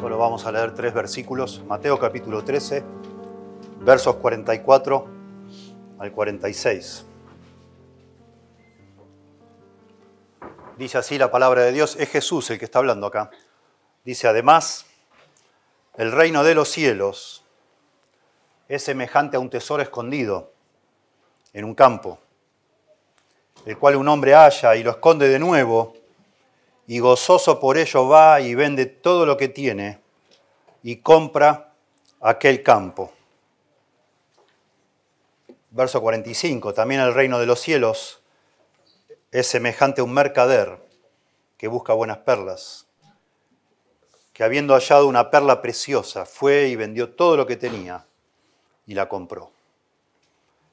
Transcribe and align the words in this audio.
Solo 0.00 0.16
vamos 0.16 0.46
a 0.46 0.52
leer 0.52 0.74
tres 0.74 0.94
versículos. 0.94 1.62
Mateo 1.66 1.98
capítulo 1.98 2.42
13, 2.42 2.82
versos 3.80 4.16
44 4.16 5.06
al 5.98 6.12
46. 6.12 7.04
Dice 10.78 10.96
así 10.96 11.18
la 11.18 11.30
palabra 11.30 11.64
de 11.64 11.72
Dios, 11.72 11.96
es 11.96 12.08
Jesús 12.08 12.48
el 12.48 12.58
que 12.58 12.64
está 12.64 12.78
hablando 12.78 13.08
acá. 13.08 13.30
Dice 14.02 14.26
además, 14.26 14.86
el 15.98 16.12
reino 16.12 16.44
de 16.44 16.54
los 16.54 16.70
cielos 16.70 17.44
es 18.68 18.82
semejante 18.82 19.36
a 19.36 19.40
un 19.40 19.50
tesoro 19.50 19.82
escondido 19.82 20.54
en 21.52 21.66
un 21.66 21.74
campo, 21.74 22.18
el 23.66 23.76
cual 23.76 23.96
un 23.96 24.08
hombre 24.08 24.32
halla 24.32 24.76
y 24.76 24.82
lo 24.82 24.92
esconde 24.92 25.28
de 25.28 25.38
nuevo, 25.38 25.92
y 26.90 26.98
gozoso 26.98 27.60
por 27.60 27.78
ello 27.78 28.08
va 28.08 28.40
y 28.40 28.56
vende 28.56 28.84
todo 28.84 29.24
lo 29.24 29.36
que 29.36 29.46
tiene 29.46 30.00
y 30.82 30.96
compra 30.96 31.72
aquel 32.20 32.64
campo. 32.64 33.12
Verso 35.70 36.00
45, 36.00 36.74
también 36.74 37.00
el 37.00 37.14
reino 37.14 37.38
de 37.38 37.46
los 37.46 37.60
cielos 37.60 38.20
es 39.30 39.46
semejante 39.46 40.00
a 40.00 40.04
un 40.04 40.12
mercader 40.12 40.80
que 41.56 41.68
busca 41.68 41.92
buenas 41.92 42.18
perlas, 42.18 42.88
que 44.32 44.42
habiendo 44.42 44.74
hallado 44.74 45.06
una 45.06 45.30
perla 45.30 45.62
preciosa, 45.62 46.26
fue 46.26 46.66
y 46.66 46.74
vendió 46.74 47.10
todo 47.10 47.36
lo 47.36 47.46
que 47.46 47.54
tenía 47.54 48.04
y 48.88 48.94
la 48.94 49.08
compró. 49.08 49.52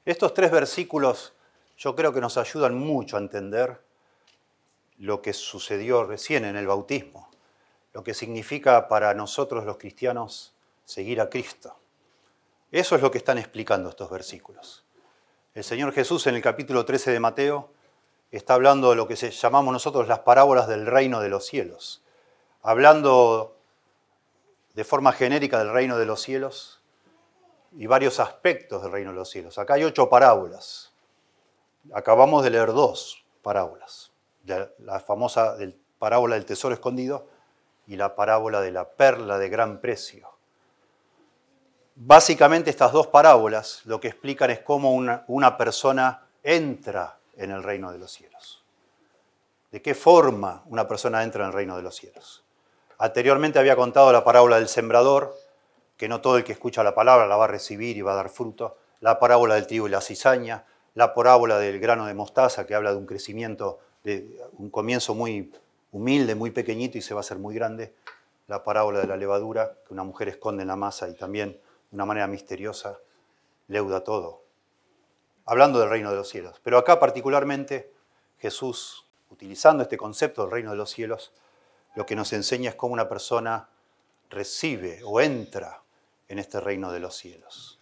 Estos 0.04 0.34
tres 0.34 0.50
versículos 0.50 1.32
yo 1.76 1.94
creo 1.94 2.12
que 2.12 2.20
nos 2.20 2.36
ayudan 2.38 2.76
mucho 2.76 3.16
a 3.16 3.20
entender 3.20 3.86
lo 4.98 5.22
que 5.22 5.32
sucedió 5.32 6.04
recién 6.04 6.44
en 6.44 6.56
el 6.56 6.66
bautismo, 6.66 7.30
lo 7.92 8.02
que 8.02 8.14
significa 8.14 8.88
para 8.88 9.14
nosotros 9.14 9.64
los 9.64 9.78
cristianos 9.78 10.54
seguir 10.84 11.20
a 11.20 11.30
Cristo. 11.30 11.76
Eso 12.72 12.96
es 12.96 13.02
lo 13.02 13.10
que 13.10 13.18
están 13.18 13.38
explicando 13.38 13.88
estos 13.88 14.10
versículos. 14.10 14.84
El 15.54 15.64
Señor 15.64 15.92
Jesús 15.92 16.26
en 16.26 16.34
el 16.34 16.42
capítulo 16.42 16.84
13 16.84 17.12
de 17.12 17.20
Mateo 17.20 17.70
está 18.30 18.54
hablando 18.54 18.90
de 18.90 18.96
lo 18.96 19.08
que 19.08 19.14
llamamos 19.14 19.72
nosotros 19.72 20.08
las 20.08 20.20
parábolas 20.20 20.68
del 20.68 20.86
reino 20.86 21.20
de 21.20 21.28
los 21.28 21.46
cielos, 21.46 22.02
hablando 22.62 23.56
de 24.74 24.84
forma 24.84 25.12
genérica 25.12 25.58
del 25.58 25.72
reino 25.72 25.96
de 25.96 26.06
los 26.06 26.20
cielos 26.20 26.82
y 27.72 27.86
varios 27.86 28.20
aspectos 28.20 28.82
del 28.82 28.92
reino 28.92 29.10
de 29.10 29.16
los 29.16 29.30
cielos. 29.30 29.58
Acá 29.58 29.74
hay 29.74 29.84
ocho 29.84 30.08
parábolas. 30.08 30.92
Acabamos 31.92 32.44
de 32.44 32.50
leer 32.50 32.72
dos 32.72 33.24
parábolas 33.42 34.07
la 34.48 35.00
famosa 35.00 35.56
parábola 35.98 36.36
del 36.36 36.44
tesoro 36.44 36.74
escondido 36.74 37.28
y 37.86 37.96
la 37.96 38.14
parábola 38.14 38.60
de 38.60 38.70
la 38.70 38.88
perla 38.88 39.38
de 39.38 39.48
gran 39.48 39.80
precio. 39.80 40.30
Básicamente 41.96 42.70
estas 42.70 42.92
dos 42.92 43.08
parábolas 43.08 43.82
lo 43.84 43.98
que 43.98 44.08
explican 44.08 44.50
es 44.50 44.60
cómo 44.60 44.92
una, 44.92 45.24
una 45.26 45.56
persona 45.56 46.26
entra 46.42 47.18
en 47.36 47.50
el 47.50 47.62
reino 47.62 47.90
de 47.90 47.98
los 47.98 48.12
cielos. 48.12 48.62
¿De 49.72 49.82
qué 49.82 49.94
forma 49.94 50.62
una 50.66 50.86
persona 50.86 51.22
entra 51.22 51.42
en 51.42 51.48
el 51.48 51.54
reino 51.54 51.76
de 51.76 51.82
los 51.82 51.96
cielos? 51.96 52.44
Anteriormente 52.98 53.58
había 53.58 53.76
contado 53.76 54.12
la 54.12 54.24
parábola 54.24 54.56
del 54.56 54.68
sembrador, 54.68 55.34
que 55.96 56.08
no 56.08 56.20
todo 56.20 56.36
el 56.36 56.44
que 56.44 56.52
escucha 56.52 56.82
la 56.82 56.94
palabra 56.94 57.26
la 57.26 57.36
va 57.36 57.44
a 57.44 57.48
recibir 57.48 57.96
y 57.96 58.02
va 58.02 58.12
a 58.12 58.16
dar 58.16 58.28
fruto, 58.28 58.76
la 59.00 59.18
parábola 59.18 59.56
del 59.56 59.66
trigo 59.66 59.86
y 59.86 59.90
la 59.90 60.00
cizaña, 60.00 60.64
la 60.94 61.14
parábola 61.14 61.58
del 61.58 61.80
grano 61.80 62.06
de 62.06 62.14
mostaza, 62.14 62.66
que 62.66 62.74
habla 62.74 62.92
de 62.92 62.96
un 62.96 63.06
crecimiento 63.06 63.80
de 64.08 64.40
un 64.58 64.70
comienzo 64.70 65.14
muy 65.14 65.52
humilde, 65.92 66.34
muy 66.34 66.50
pequeñito 66.50 66.96
y 66.96 67.02
se 67.02 67.12
va 67.12 67.20
a 67.20 67.22
hacer 67.22 67.38
muy 67.38 67.54
grande, 67.54 67.94
la 68.46 68.64
parábola 68.64 69.00
de 69.00 69.06
la 69.06 69.16
levadura, 69.16 69.76
que 69.86 69.92
una 69.92 70.04
mujer 70.04 70.28
esconde 70.28 70.62
en 70.62 70.68
la 70.68 70.76
masa 70.76 71.08
y 71.08 71.14
también 71.14 71.52
de 71.52 71.94
una 71.94 72.06
manera 72.06 72.26
misteriosa 72.26 72.98
leuda 73.68 74.02
todo, 74.04 74.42
hablando 75.44 75.78
del 75.78 75.90
reino 75.90 76.10
de 76.10 76.16
los 76.16 76.28
cielos. 76.28 76.58
Pero 76.62 76.78
acá 76.78 76.98
particularmente 76.98 77.92
Jesús, 78.38 79.06
utilizando 79.30 79.82
este 79.82 79.98
concepto 79.98 80.42
del 80.42 80.52
reino 80.52 80.70
de 80.70 80.78
los 80.78 80.90
cielos, 80.90 81.32
lo 81.94 82.06
que 82.06 82.16
nos 82.16 82.32
enseña 82.32 82.70
es 82.70 82.76
cómo 82.76 82.94
una 82.94 83.08
persona 83.08 83.68
recibe 84.30 85.00
o 85.04 85.20
entra 85.20 85.82
en 86.28 86.38
este 86.38 86.60
reino 86.60 86.92
de 86.92 87.00
los 87.00 87.14
cielos. 87.14 87.78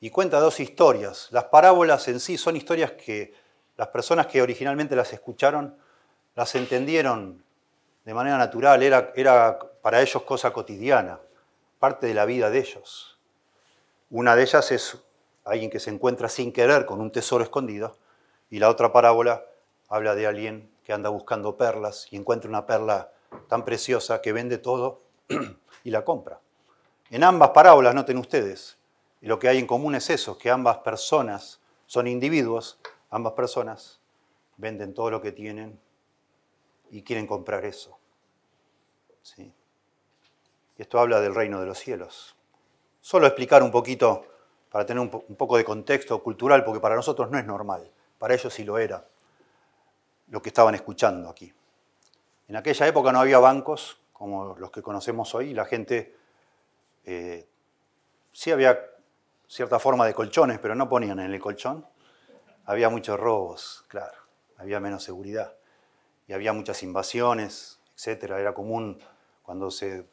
Y 0.00 0.10
cuenta 0.10 0.40
dos 0.40 0.60
historias. 0.60 1.28
Las 1.32 1.44
parábolas 1.44 2.08
en 2.08 2.20
sí 2.20 2.38
son 2.38 2.56
historias 2.56 2.92
que 2.92 3.34
las 3.78 3.88
personas 3.88 4.26
que 4.26 4.42
originalmente 4.42 4.94
las 4.96 5.12
escucharon 5.12 5.74
las 6.34 6.54
entendieron 6.56 7.42
de 8.04 8.12
manera 8.12 8.36
natural, 8.36 8.82
era, 8.82 9.12
era 9.14 9.58
para 9.82 10.02
ellos 10.02 10.22
cosa 10.24 10.52
cotidiana, 10.52 11.20
parte 11.78 12.06
de 12.06 12.14
la 12.14 12.24
vida 12.24 12.50
de 12.50 12.58
ellos. 12.58 13.18
Una 14.10 14.34
de 14.34 14.42
ellas 14.42 14.72
es 14.72 14.98
alguien 15.44 15.70
que 15.70 15.78
se 15.78 15.90
encuentra 15.90 16.28
sin 16.28 16.52
querer 16.52 16.86
con 16.86 17.00
un 17.00 17.12
tesoro 17.12 17.44
escondido 17.44 17.96
y 18.50 18.58
la 18.58 18.68
otra 18.68 18.92
parábola 18.92 19.44
habla 19.88 20.14
de 20.14 20.26
alguien 20.26 20.70
que 20.84 20.92
anda 20.92 21.08
buscando 21.08 21.56
perlas 21.56 22.08
y 22.10 22.16
encuentra 22.16 22.48
una 22.50 22.66
perla 22.66 23.12
tan 23.48 23.64
preciosa 23.64 24.20
que 24.20 24.32
vende 24.32 24.58
todo 24.58 25.02
y 25.84 25.90
la 25.90 26.04
compra. 26.04 26.40
En 27.10 27.22
ambas 27.22 27.50
parábolas, 27.50 27.94
noten 27.94 28.18
ustedes, 28.18 28.76
lo 29.20 29.38
que 29.38 29.48
hay 29.48 29.58
en 29.58 29.66
común 29.66 29.94
es 29.94 30.10
eso, 30.10 30.36
que 30.36 30.50
ambas 30.50 30.78
personas 30.78 31.60
son 31.86 32.08
individuos 32.08 32.78
Ambas 33.10 33.32
personas 33.32 34.00
venden 34.56 34.94
todo 34.94 35.10
lo 35.10 35.20
que 35.20 35.32
tienen 35.32 35.80
y 36.90 37.02
quieren 37.02 37.26
comprar 37.26 37.64
eso. 37.64 37.98
¿Sí? 39.22 39.52
Esto 40.76 41.00
habla 41.00 41.20
del 41.20 41.34
reino 41.34 41.60
de 41.60 41.66
los 41.66 41.78
cielos. 41.78 42.36
Solo 43.00 43.26
explicar 43.26 43.62
un 43.62 43.70
poquito, 43.70 44.26
para 44.70 44.84
tener 44.84 45.00
un, 45.00 45.10
poco 45.10 45.56
de 45.56 45.64
contexto 45.64 46.22
cultural, 46.22 46.64
porque 46.64 46.80
para 46.80 46.94
nosotros 46.94 47.30
no 47.30 47.38
es 47.38 47.44
normal, 47.44 47.90
para 48.18 48.34
ellos 48.34 48.52
sí 48.52 48.64
lo 48.64 48.78
era, 48.78 49.04
lo 50.28 50.42
que 50.42 50.50
estaban 50.50 50.74
escuchando 50.74 51.28
aquí. 51.28 51.52
En 52.48 52.56
aquella 52.56 52.86
época 52.86 53.12
no 53.12 53.20
había 53.20 53.38
bancos 53.38 54.00
como 54.12 54.56
los 54.56 54.70
que 54.70 54.82
conocemos 54.82 55.34
hoy, 55.34 55.54
la 55.54 55.64
gente 55.64 56.16
eh, 57.04 57.46
sí 58.32 58.50
había 58.50 58.78
cierta 59.46 59.78
forma 59.78 60.06
de 60.06 60.14
colchones, 60.14 60.58
pero 60.58 60.74
no 60.74 60.88
ponían 60.88 61.18
en 61.20 61.32
el 61.32 61.40
colchón, 61.40 61.86
había 62.68 62.90
muchos 62.90 63.18
robos, 63.18 63.86
claro, 63.88 64.18
había 64.58 64.78
menos 64.78 65.02
seguridad 65.02 65.54
y 66.26 66.34
había 66.34 66.52
muchas 66.52 66.82
invasiones, 66.82 67.80
etc. 67.96 68.24
Era 68.24 68.52
común 68.52 69.00
cuando 69.42 69.70
se 69.70 70.06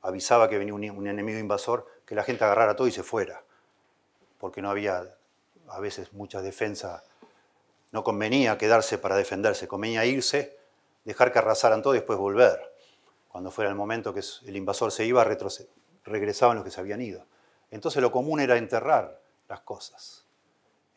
avisaba 0.00 0.48
que 0.48 0.56
venía 0.56 0.72
un, 0.72 1.06
enemigo 1.06 1.38
invasor 1.38 1.86
que 2.06 2.14
la 2.14 2.24
gente 2.24 2.44
agarrara 2.44 2.74
todo 2.74 2.88
y 2.88 2.92
se 2.92 3.02
fuera, 3.02 3.42
porque 4.38 4.62
no 4.62 4.70
había 4.70 5.16
a 5.68 5.80
veces 5.80 6.14
mucha 6.14 6.40
defensa. 6.40 7.04
No 7.92 8.02
convenía 8.02 8.56
quedarse 8.56 8.96
para 8.96 9.14
defenderse, 9.14 9.68
convenía 9.68 10.06
irse, 10.06 10.58
dejar 11.04 11.30
que 11.30 11.40
arrasaran 11.40 11.82
todo 11.82 11.92
y 11.94 11.98
después 11.98 12.18
volver. 12.18 12.74
Cuando 13.28 13.50
fuera 13.50 13.68
el 13.68 13.76
momento 13.76 14.14
que 14.14 14.22
el 14.46 14.56
invasor 14.56 14.92
se 14.92 15.04
iba, 15.04 15.24
regresaban 16.04 16.56
los 16.56 16.64
que 16.64 16.70
se 16.70 16.80
habían 16.80 17.02
ido. 17.02 17.26
Entonces 17.70 18.00
lo 18.00 18.10
común 18.10 18.40
era 18.40 18.56
enterrar 18.56 19.20
las 19.46 19.60
cosas 19.60 20.24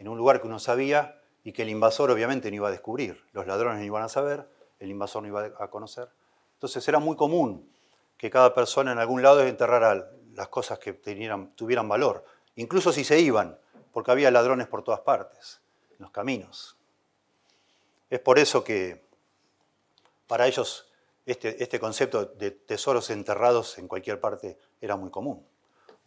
en 0.02 0.08
un 0.08 0.18
lugar 0.18 0.42
que 0.42 0.48
uno 0.48 0.58
sabía 0.58 1.22
y 1.44 1.54
que 1.54 1.62
el 1.62 1.70
invasor 1.70 2.10
obviamente 2.10 2.50
no 2.50 2.56
iba 2.56 2.70
a 2.70 2.72
descubrir. 2.72 3.24
Los 3.34 3.46
ladrones 3.46 3.78
no 3.82 3.86
iban 3.86 4.02
a 4.02 4.10
saber, 4.10 4.50
el 4.80 4.90
invasor 4.90 5.22
no 5.22 5.28
iba 5.28 5.46
a 5.60 5.70
conocer. 5.70 6.10
Entonces 6.56 6.88
era 6.88 6.98
muy 6.98 7.16
común 7.16 7.72
que 8.18 8.32
cada 8.32 8.56
persona 8.56 8.94
en 8.94 8.98
algún 8.98 9.22
lado 9.22 9.44
enterrara 9.44 10.10
las 10.34 10.48
cosas 10.48 10.80
que 10.80 10.94
tuvieran 10.94 11.88
valor, 11.88 12.26
incluso 12.56 12.92
si 12.92 13.04
se 13.04 13.20
iban, 13.20 13.60
porque 13.92 14.10
había 14.10 14.32
ladrones 14.32 14.66
por 14.66 14.84
todas 14.84 15.02
partes, 15.02 15.62
en 15.92 15.98
los 16.00 16.10
caminos. 16.10 16.78
Es 18.10 18.20
por 18.20 18.40
eso 18.40 18.64
que 18.64 19.06
para 20.26 20.48
ellos 20.48 20.92
este, 21.28 21.62
este 21.62 21.80
concepto 21.80 22.26
de 22.26 22.50
tesoros 22.50 23.12
enterrados 23.12 23.78
en 23.78 23.88
cualquier 23.88 24.20
parte 24.20 24.58
era 24.82 24.96
muy 24.96 25.12
común. 25.12 25.46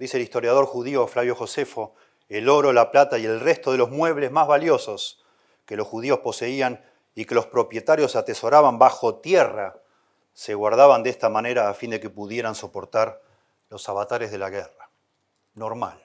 Dice 0.01 0.17
el 0.17 0.25
historiador 0.25 0.67
judío 0.67 1.07
Flavio 1.07 1.37
Josefo 1.37 1.95
el 2.29 2.49
oro, 2.49 2.73
la 2.73 2.91
plata 2.91 3.19
y 3.19 3.27
el 3.27 3.41
resto 3.41 3.73
de 3.73 3.79
los 3.79 3.91
muebles 3.91 4.31
más 4.31 4.47
valiosos 4.47 5.25
que 5.67 5.77
los 5.77 5.87
judíos 5.87 6.21
poseían 6.21 6.85
y 7.15 7.25
que 7.27 7.35
los 7.35 7.47
propietarios 7.47 8.17
atesoraban 8.17 8.79
bajo 8.79 9.17
tierra, 9.17 9.81
se 10.33 10.55
guardaban 10.55 11.03
de 11.03 11.11
esta 11.11 11.29
manera 11.29 11.69
a 11.69 11.75
fin 11.75 11.91
de 11.91 12.01
que 12.01 12.11
pudieran 12.11 12.55
soportar 12.55 13.21
los 13.69 13.89
avatares 13.89 14.33
de 14.33 14.39
la 14.39 14.51
guerra. 14.51 14.91
Normal. 15.55 16.05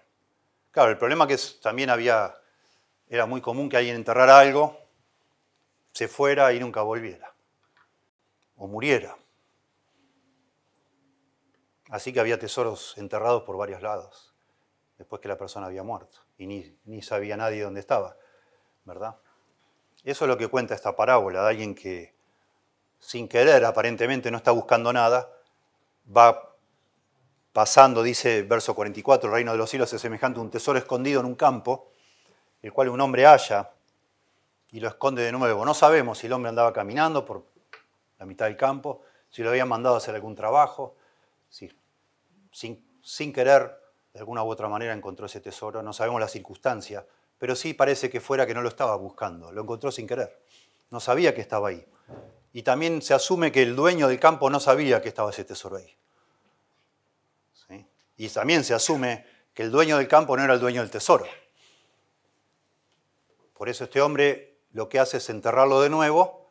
Claro, 0.71 0.91
el 0.91 0.97
problema 0.97 1.25
que 1.27 1.37
también 1.61 1.89
había, 1.89 2.35
era 3.07 3.25
muy 3.25 3.41
común 3.41 3.69
que 3.69 3.77
alguien 3.77 3.95
enterrara 3.95 4.39
algo, 4.39 4.77
se 5.93 6.07
fuera 6.07 6.53
y 6.53 6.59
nunca 6.59 6.83
volviera, 6.83 7.33
o 8.55 8.67
muriera. 8.67 9.17
Así 11.89 12.13
que 12.13 12.19
había 12.19 12.37
tesoros 12.37 12.95
enterrados 12.97 13.41
por 13.43 13.57
varios 13.57 13.81
lados 13.81 14.28
después 14.99 15.21
que 15.21 15.29
la 15.29 15.37
persona 15.37 15.65
había 15.65 15.81
muerto 15.81 16.19
y 16.37 16.45
ni, 16.45 17.01
sabía 17.01 17.37
nadie 17.37 17.63
dónde 17.63 17.79
estaba, 17.79 18.17
¿verdad? 18.83 19.15
Eso 20.03 20.25
es 20.25 20.29
lo 20.29 20.37
que 20.37 20.49
cuenta 20.49 20.75
esta 20.75 20.95
parábola 20.95 21.41
de 21.41 21.49
alguien 21.49 21.73
que 21.73 22.13
sin 22.99 23.29
querer 23.29 23.63
aparentemente 23.63 24.29
no 24.29 24.37
está 24.37 24.51
buscando 24.51 24.91
nada, 24.91 25.31
va 26.15 26.53
pasando, 27.53 28.03
dice 28.03 28.43
verso 28.43 28.75
44, 28.75 29.29
el 29.29 29.33
reino 29.35 29.53
de 29.53 29.57
los 29.57 29.69
cielos 29.69 29.91
es 29.93 30.01
semejante 30.01 30.39
a 30.39 30.43
un 30.43 30.51
tesoro 30.51 30.77
escondido 30.77 31.21
en 31.21 31.25
un 31.25 31.35
campo, 31.35 31.91
el 32.61 32.73
cual 32.73 32.89
un 32.89 32.99
hombre 32.99 33.25
halla 33.25 33.71
y 34.71 34.81
lo 34.81 34.89
esconde 34.89 35.23
de 35.23 35.31
nuevo. 35.31 35.63
No 35.63 35.73
sabemos 35.73 36.17
si 36.17 36.27
el 36.27 36.33
hombre 36.33 36.49
andaba 36.49 36.73
caminando 36.73 37.25
por 37.25 37.45
la 38.17 38.25
mitad 38.25 38.47
del 38.47 38.57
campo, 38.57 39.01
si 39.29 39.43
lo 39.43 39.49
habían 39.49 39.69
mandado 39.69 39.95
a 39.95 39.99
hacer 39.99 40.13
algún 40.13 40.35
trabajo, 40.35 40.97
si 41.47 41.71
sin, 42.51 42.85
sin 43.01 43.31
querer, 43.31 43.78
de 44.13 44.19
alguna 44.19 44.43
u 44.43 44.49
otra 44.49 44.67
manera, 44.67 44.93
encontró 44.93 45.25
ese 45.25 45.39
tesoro. 45.39 45.81
No 45.83 45.93
sabemos 45.93 46.19
la 46.19 46.27
circunstancia, 46.27 47.05
pero 47.37 47.55
sí 47.55 47.73
parece 47.73 48.09
que 48.09 48.19
fuera 48.19 48.45
que 48.45 48.53
no 48.53 48.61
lo 48.61 48.69
estaba 48.69 48.95
buscando, 48.95 49.51
lo 49.51 49.61
encontró 49.61 49.91
sin 49.91 50.07
querer. 50.07 50.41
No 50.89 50.99
sabía 50.99 51.33
que 51.33 51.41
estaba 51.41 51.69
ahí. 51.69 51.85
Y 52.51 52.63
también 52.63 53.01
se 53.01 53.13
asume 53.13 53.51
que 53.51 53.61
el 53.61 53.75
dueño 53.75 54.07
del 54.07 54.19
campo 54.19 54.49
no 54.49 54.59
sabía 54.59 55.01
que 55.01 55.09
estaba 55.09 55.29
ese 55.29 55.43
tesoro 55.43 55.77
ahí. 55.77 55.95
Y 58.17 58.27
también 58.27 58.65
se 58.65 58.73
asume 58.73 59.25
que 59.53 59.63
el 59.63 59.71
dueño 59.71 59.97
del 59.97 60.09
campo 60.09 60.35
no 60.35 60.43
era 60.43 60.53
el 60.53 60.59
dueño 60.59 60.81
del 60.81 60.91
tesoro. 60.91 61.25
Por 63.53 63.69
eso 63.69 63.85
este 63.85 64.01
hombre 64.01 64.57
lo 64.73 64.89
que 64.89 64.99
hace 64.99 65.17
es 65.17 65.29
enterrarlo 65.29 65.81
de 65.81 65.89
nuevo 65.89 66.49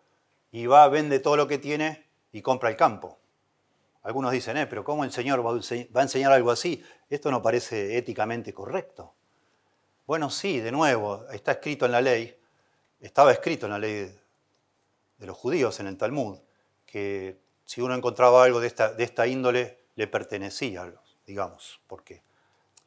y 0.50 0.64
va, 0.64 0.88
vende 0.88 1.18
todo 1.18 1.36
lo 1.36 1.46
que 1.46 1.58
tiene 1.58 2.06
y 2.32 2.40
compra 2.40 2.70
el 2.70 2.76
campo. 2.76 3.18
Algunos 4.08 4.32
dicen, 4.32 4.56
eh, 4.56 4.66
pero 4.66 4.82
¿cómo 4.82 5.04
el 5.04 5.12
Señor 5.12 5.44
va 5.46 6.00
a 6.00 6.02
enseñar 6.02 6.32
algo 6.32 6.50
así? 6.50 6.82
Esto 7.10 7.30
no 7.30 7.42
parece 7.42 7.98
éticamente 7.98 8.54
correcto. 8.54 9.12
Bueno, 10.06 10.30
sí, 10.30 10.60
de 10.60 10.72
nuevo, 10.72 11.28
está 11.30 11.52
escrito 11.52 11.84
en 11.84 11.92
la 11.92 12.00
ley, 12.00 12.34
estaba 13.00 13.32
escrito 13.32 13.66
en 13.66 13.72
la 13.72 13.78
ley 13.78 14.18
de 15.18 15.26
los 15.26 15.36
judíos, 15.36 15.78
en 15.80 15.88
el 15.88 15.98
Talmud, 15.98 16.38
que 16.86 17.38
si 17.66 17.82
uno 17.82 17.94
encontraba 17.94 18.42
algo 18.44 18.60
de 18.60 18.68
esta, 18.68 19.26
índole, 19.26 19.76
le 19.94 20.06
pertenecía, 20.06 20.90
digamos, 21.26 21.78
porque 21.86 22.22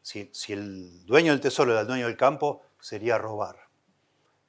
si, 0.01 0.31
el 0.47 1.06
dueño 1.06 1.33
del 1.33 1.41
tesoro 1.41 1.71
era 1.71 1.81
el 1.81 1.88
dueño 1.88 2.07
del 2.07 2.17
campo, 2.17 2.63
sería 2.79 3.19
robar. 3.19 3.67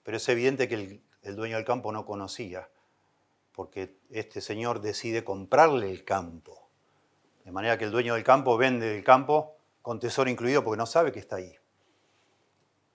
Pero 0.04 0.16
es 0.16 0.26
evidente 0.30 0.68
que 0.68 1.02
el 1.20 1.36
dueño 1.36 1.56
del 1.56 1.66
campo 1.66 1.92
no 1.92 2.06
conocía, 2.06 2.66
porque 3.54 3.98
este 4.08 4.40
señor 4.40 4.80
decide 4.80 5.22
comprarle 5.22 5.90
el 5.90 6.02
campo. 6.02 6.61
De 7.44 7.52
manera 7.52 7.76
que 7.76 7.84
el 7.84 7.90
dueño 7.90 8.14
del 8.14 8.24
campo 8.24 8.56
vende 8.56 8.96
el 8.96 9.04
campo 9.04 9.56
con 9.80 9.98
tesoro 9.98 10.30
incluido 10.30 10.62
porque 10.62 10.78
no 10.78 10.86
sabe 10.86 11.12
que 11.12 11.18
está 11.18 11.36
ahí. 11.36 11.54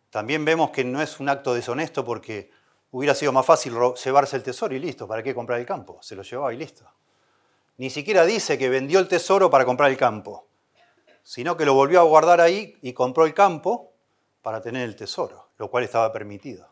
También 0.10 0.46
vemos 0.46 0.72
que 0.72 0.84
no 0.84 1.02
es 1.02 1.20
un 1.20 1.30
acto 1.30 1.54
deshonesto 1.54 2.06
porque 2.06 2.50
hubiera 2.92 3.14
sido 3.14 3.34
más 3.34 3.46
fácil 3.46 3.74
llevarse 4.04 4.38
el 4.38 4.44
tesoro 4.44 4.74
y 4.74 4.80
listo, 4.80 5.08
¿para 5.08 5.22
qué 5.22 5.36
comprar 5.36 5.60
el 5.60 5.66
campo? 5.66 6.00
Se 6.02 6.16
lo 6.16 6.24
llevaba 6.24 6.54
y 6.54 6.58
listo. 6.58 6.86
Ni 7.78 7.90
siquiera 7.90 8.26
dice 8.26 8.58
que 8.58 8.70
vendió 8.70 9.00
el 9.00 9.08
tesoro 9.08 9.50
para 9.50 9.66
comprar 9.66 9.92
el 9.92 9.98
campo, 9.98 10.48
sino 11.22 11.58
que 11.58 11.66
lo 11.66 11.74
volvió 11.74 12.00
a 12.00 12.04
guardar 12.04 12.42
ahí 12.42 12.78
y 12.82 12.94
compró 12.94 13.26
el 13.26 13.34
campo 13.34 13.92
para 14.42 14.62
tener 14.62 14.84
el 14.84 14.96
tesoro, 14.96 15.50
lo 15.58 15.70
cual 15.70 15.84
estaba 15.84 16.12
permitido. 16.12 16.70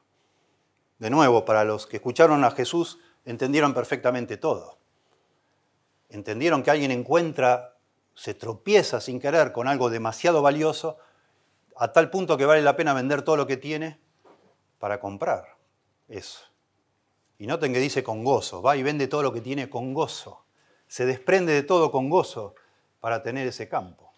De 0.98 1.10
nuevo, 1.10 1.44
para 1.44 1.66
los 1.66 1.86
que 1.86 1.98
escucharon 1.98 2.44
a 2.45 2.51
Jesús, 2.51 3.00
entendieron 3.25 3.74
perfectamente 3.74 4.38
todo. 4.38 4.77
Entendieron 6.10 6.63
que 6.63 6.72
alguien 6.72 6.92
encuentra, 6.92 7.78
se 8.13 8.34
tropieza 8.34 9.02
sin 9.02 9.19
querer 9.19 9.52
con 9.52 9.68
algo 9.68 9.90
demasiado 9.90 10.42
valioso, 10.42 10.98
a 11.75 11.92
tal 11.92 12.10
punto 12.10 12.38
que 12.38 12.46
vale 12.46 12.62
la 12.62 12.75
pena 12.75 12.94
vender 12.94 13.22
todo 13.22 13.36
lo 13.36 13.48
que 13.48 13.57
tiene 13.57 14.00
para 14.80 15.00
comprar 15.00 15.57
eso. 16.07 16.40
Y 17.38 17.48
noten 17.48 17.74
que 17.74 17.80
dice 17.80 18.04
con 18.04 18.24
gozo, 18.24 18.62
va 18.62 18.78
y 18.78 18.84
vende 18.84 19.07
todo 19.07 19.24
lo 19.24 19.34
que 19.34 19.42
tiene 19.42 19.69
con 19.69 19.94
gozo. 19.94 20.46
Se 20.88 21.06
desprende 21.06 21.54
de 21.54 21.63
todo 21.63 21.92
con 21.92 22.10
gozo 22.10 22.56
para 23.01 23.24
tener 23.24 23.48
ese 23.48 23.68
campo. 23.68 24.13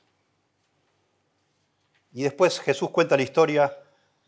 Y 2.14 2.24
después 2.24 2.60
Jesús 2.60 2.92
cuenta 2.92 3.18
la 3.18 3.24
historia, 3.24 3.76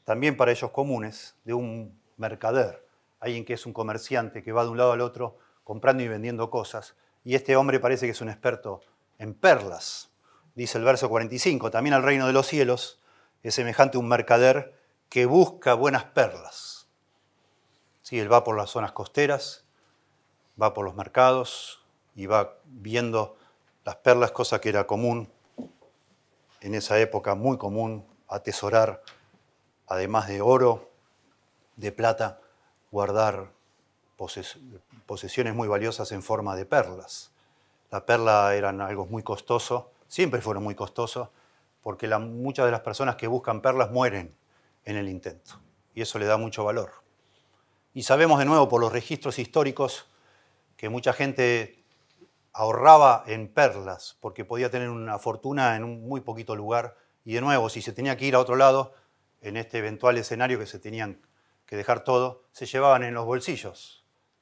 también 0.05 0.35
para 0.35 0.51
ellos 0.51 0.71
comunes, 0.71 1.35
de 1.43 1.53
un 1.53 1.99
mercader 2.17 2.89
alguien 3.19 3.45
que 3.45 3.53
es 3.53 3.65
un 3.65 3.73
comerciante 3.73 4.43
que 4.43 4.51
va 4.51 4.63
de 4.63 4.69
un 4.69 4.77
lado 4.77 4.91
al 4.91 5.01
otro 5.01 5.37
comprando 5.63 6.03
y 6.03 6.07
vendiendo 6.07 6.49
cosas. 6.49 6.95
Y 7.23 7.35
este 7.35 7.55
hombre 7.55 7.79
parece 7.79 8.05
que 8.05 8.11
es 8.11 8.21
un 8.21 8.29
experto 8.29 8.81
en 9.17 9.33
perlas. 9.33 10.09
Dice 10.55 10.77
el 10.77 10.83
verso 10.83 11.09
45, 11.09 11.71
también 11.71 11.93
al 11.93 12.03
reino 12.03 12.27
de 12.27 12.33
los 12.33 12.47
cielos 12.47 13.01
es 13.43 13.55
semejante 13.55 13.97
a 13.97 13.99
un 13.99 14.07
mercader 14.07 14.73
que 15.09 15.25
busca 15.25 15.73
buenas 15.73 16.05
perlas. 16.05 16.87
Sí, 18.01 18.19
él 18.19 18.31
va 18.31 18.43
por 18.43 18.57
las 18.57 18.69
zonas 18.69 18.91
costeras, 18.91 19.65
va 20.61 20.73
por 20.73 20.85
los 20.85 20.95
mercados 20.95 21.85
y 22.15 22.25
va 22.25 22.57
viendo 22.65 23.37
las 23.85 23.97
perlas, 23.97 24.31
cosa 24.31 24.59
que 24.59 24.69
era 24.69 24.87
común 24.87 25.31
en 26.61 26.75
esa 26.75 26.99
época, 26.99 27.35
muy 27.35 27.57
común, 27.57 28.05
atesorar, 28.27 29.01
además 29.87 30.27
de 30.27 30.41
oro, 30.41 30.89
de 31.75 31.91
plata, 31.91 32.41
guardar 32.91 33.53
posesiones 35.05 35.55
muy 35.55 35.67
valiosas 35.67 36.11
en 36.11 36.21
forma 36.21 36.55
de 36.55 36.65
perlas. 36.65 37.31
La 37.89 38.05
perla 38.05 38.53
eran 38.53 38.81
algo 38.81 39.05
muy 39.05 39.23
costoso, 39.23 39.91
siempre 40.07 40.41
fueron 40.41 40.63
muy 40.63 40.75
costosos, 40.75 41.29
porque 41.81 42.07
muchas 42.17 42.65
de 42.65 42.71
las 42.71 42.81
personas 42.81 43.15
que 43.15 43.27
buscan 43.27 43.61
perlas 43.61 43.91
mueren 43.91 44.35
en 44.83 44.97
el 44.97 45.07
intento, 45.07 45.59
y 45.93 46.01
eso 46.01 46.19
le 46.19 46.25
da 46.25 46.37
mucho 46.37 46.65
valor. 46.65 46.91
Y 47.93 48.03
sabemos 48.03 48.39
de 48.39 48.45
nuevo 48.45 48.67
por 48.67 48.81
los 48.81 48.91
registros 48.91 49.39
históricos 49.39 50.07
que 50.75 50.89
mucha 50.89 51.13
gente 51.13 51.83
ahorraba 52.51 53.23
en 53.25 53.47
perlas 53.47 54.17
porque 54.19 54.43
podía 54.43 54.69
tener 54.69 54.89
una 54.89 55.17
fortuna 55.17 55.75
en 55.75 55.83
un 55.83 56.07
muy 56.07 56.21
poquito 56.21 56.55
lugar, 56.55 56.97
y 57.23 57.33
de 57.33 57.41
nuevo, 57.41 57.69
si 57.69 57.81
se 57.81 57.93
tenía 57.93 58.17
que 58.17 58.25
ir 58.25 58.35
a 58.35 58.39
otro 58.39 58.55
lado, 58.55 58.93
en 59.41 59.55
este 59.55 59.77
eventual 59.77 60.17
escenario 60.17 60.59
que 60.59 60.65
se 60.65 60.79
tenían 60.79 61.21
que 61.65 61.77
dejar 61.77 62.03
todo, 62.03 62.43
se 62.51 62.65
llevaban 62.65 63.03
en 63.03 63.13
los 63.13 63.25
bolsillos 63.25 63.98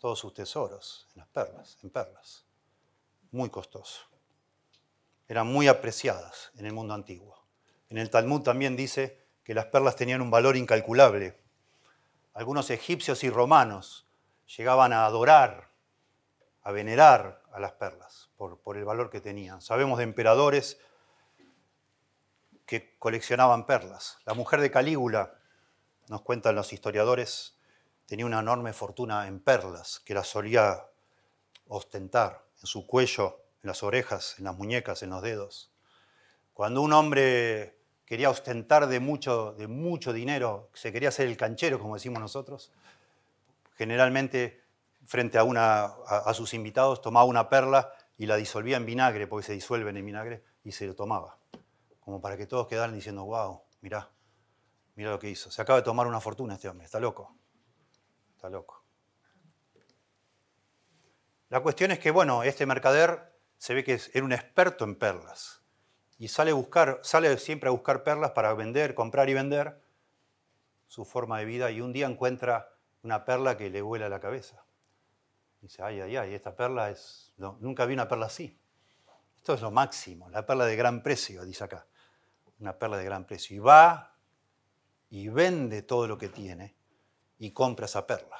todos 0.07 0.19
sus 0.19 0.33
tesoros, 0.33 1.05
en 1.15 1.19
las 1.19 1.27
perlas, 1.27 1.77
en 1.83 1.89
perlas. 1.89 2.45
Muy 3.31 3.49
costoso. 3.49 4.05
Eran 5.27 5.47
muy 5.47 5.67
apreciadas 5.67 6.49
en 6.55 6.65
el 6.65 6.71
mundo 6.71 6.93
antiguo. 6.93 7.43
En 7.89 7.97
el 7.97 8.09
Talmud 8.09 8.41
también 8.41 8.77
dice 8.77 9.21
que 9.43 9.53
las 9.53 9.65
perlas 9.65 9.97
tenían 9.97 10.21
un 10.21 10.31
valor 10.31 10.55
incalculable. 10.55 11.37
Algunos 12.33 12.69
egipcios 12.69 13.25
y 13.25 13.29
romanos 13.29 14.07
llegaban 14.55 14.93
a 14.93 15.05
adorar, 15.05 15.71
a 16.63 16.71
venerar 16.71 17.43
a 17.51 17.59
las 17.59 17.73
perlas 17.73 18.29
por, 18.37 18.61
por 18.61 18.77
el 18.77 18.85
valor 18.85 19.09
que 19.09 19.19
tenían. 19.19 19.59
Sabemos 19.59 19.97
de 19.97 20.05
emperadores 20.05 20.79
que 22.65 22.97
coleccionaban 22.97 23.65
perlas. 23.65 24.19
La 24.23 24.33
mujer 24.33 24.61
de 24.61 24.71
Calígula 24.71 25.37
nos 26.07 26.21
cuentan 26.21 26.55
los 26.55 26.71
historiadores, 26.71 27.56
tenía 28.07 28.25
una 28.25 28.39
enorme 28.39 28.73
fortuna 28.73 29.27
en 29.27 29.39
perlas 29.39 30.01
que 30.03 30.15
la 30.15 30.23
solía 30.23 30.87
ostentar 31.67 32.45
en 32.59 32.65
su 32.65 32.87
cuello, 32.87 33.41
en 33.61 33.67
las 33.67 33.83
orejas, 33.83 34.35
en 34.39 34.45
las 34.45 34.55
muñecas, 34.55 35.03
en 35.03 35.11
los 35.11 35.21
dedos. 35.21 35.71
Cuando 36.53 36.81
un 36.81 36.93
hombre 36.93 37.77
quería 38.05 38.29
ostentar 38.29 38.87
de 38.87 38.99
mucho, 38.99 39.53
de 39.53 39.67
mucho 39.67 40.13
dinero, 40.13 40.69
se 40.73 40.91
quería 40.91 41.09
hacer 41.09 41.27
el 41.27 41.37
canchero, 41.37 41.77
como 41.77 41.93
decimos 41.93 42.19
nosotros, 42.19 42.71
generalmente 43.75 44.63
frente 45.05 45.37
a, 45.37 46.33
sus 46.33 46.53
invitados 46.53 47.01
tomaba 47.01 47.25
una 47.25 47.49
perla 47.49 47.93
y 48.17 48.25
la 48.25 48.37
disolvía 48.37 48.77
en 48.77 48.85
vinagre, 48.85 49.27
porque 49.27 49.45
se 49.45 49.53
disuelven 49.53 49.95
en 49.97 50.05
vinagre, 50.05 50.43
y 50.63 50.71
se 50.71 50.87
lo 50.87 50.95
tomaba, 50.95 51.37
como 51.99 52.19
para 52.19 52.35
que 52.35 52.47
todos 52.47 52.67
quedaran 52.67 52.95
diciendo, 52.95 53.23
wow, 53.25 53.61
mirá, 53.81 54.09
Mira 54.97 55.11
lo 55.11 55.19
que 55.19 55.29
hizo. 55.29 55.51
Se 55.51 55.61
acaba 55.61 55.79
de 55.79 55.83
tomar 55.83 56.07
una 56.07 56.19
fortuna 56.19 56.55
este 56.55 56.67
hombre. 56.67 56.85
Está 56.85 56.99
loco. 56.99 57.35
Loco. 58.49 58.83
La 61.49 61.61
cuestión 61.61 61.91
es 61.91 61.99
que, 61.99 62.11
bueno, 62.11 62.43
este 62.43 62.65
mercader 62.65 63.33
se 63.57 63.73
ve 63.73 63.83
que 63.83 63.99
era 64.13 64.25
un 64.25 64.33
experto 64.33 64.83
en 64.83 64.95
perlas. 64.95 65.61
Y 66.17 66.27
sale, 66.27 66.51
a 66.51 66.55
buscar, 66.55 66.99
sale 67.03 67.37
siempre 67.37 67.69
a 67.69 67.71
buscar 67.71 68.03
perlas 68.03 68.31
para 68.31 68.53
vender, 68.53 68.95
comprar 68.95 69.29
y 69.29 69.33
vender 69.33 69.81
su 70.87 71.05
forma 71.05 71.39
de 71.39 71.45
vida. 71.45 71.71
Y 71.71 71.79
un 71.79 71.93
día 71.93 72.07
encuentra 72.07 72.73
una 73.03 73.23
perla 73.23 73.55
que 73.55 73.69
le 73.69 73.81
vuela 73.81 74.09
la 74.09 74.19
cabeza. 74.19 74.65
Dice, 75.61 75.83
ay, 75.83 76.01
ay, 76.01 76.17
ay, 76.17 76.33
esta 76.33 76.55
perla 76.55 76.89
es... 76.89 77.33
nunca 77.37 77.85
vi 77.85 77.93
una 77.93 78.07
perla 78.07 78.25
así. 78.25 78.59
Esto 79.37 79.53
es 79.53 79.61
lo 79.61 79.71
máximo, 79.71 80.29
la 80.29 80.45
perla 80.45 80.65
de 80.65 80.75
gran 80.75 81.01
precio, 81.01 81.45
dice 81.45 81.63
acá. 81.63 81.87
Una 82.59 82.77
perla 82.77 82.97
de 82.97 83.05
gran 83.05 83.25
precio. 83.25 83.55
Y 83.55 83.59
va 83.59 84.15
y 85.09 85.29
vende 85.29 85.83
todo 85.83 86.07
lo 86.07 86.17
que 86.17 86.27
tiene 86.27 86.76
y 87.39 87.51
compra 87.51 87.85
esa 87.85 88.05
perla. 88.07 88.37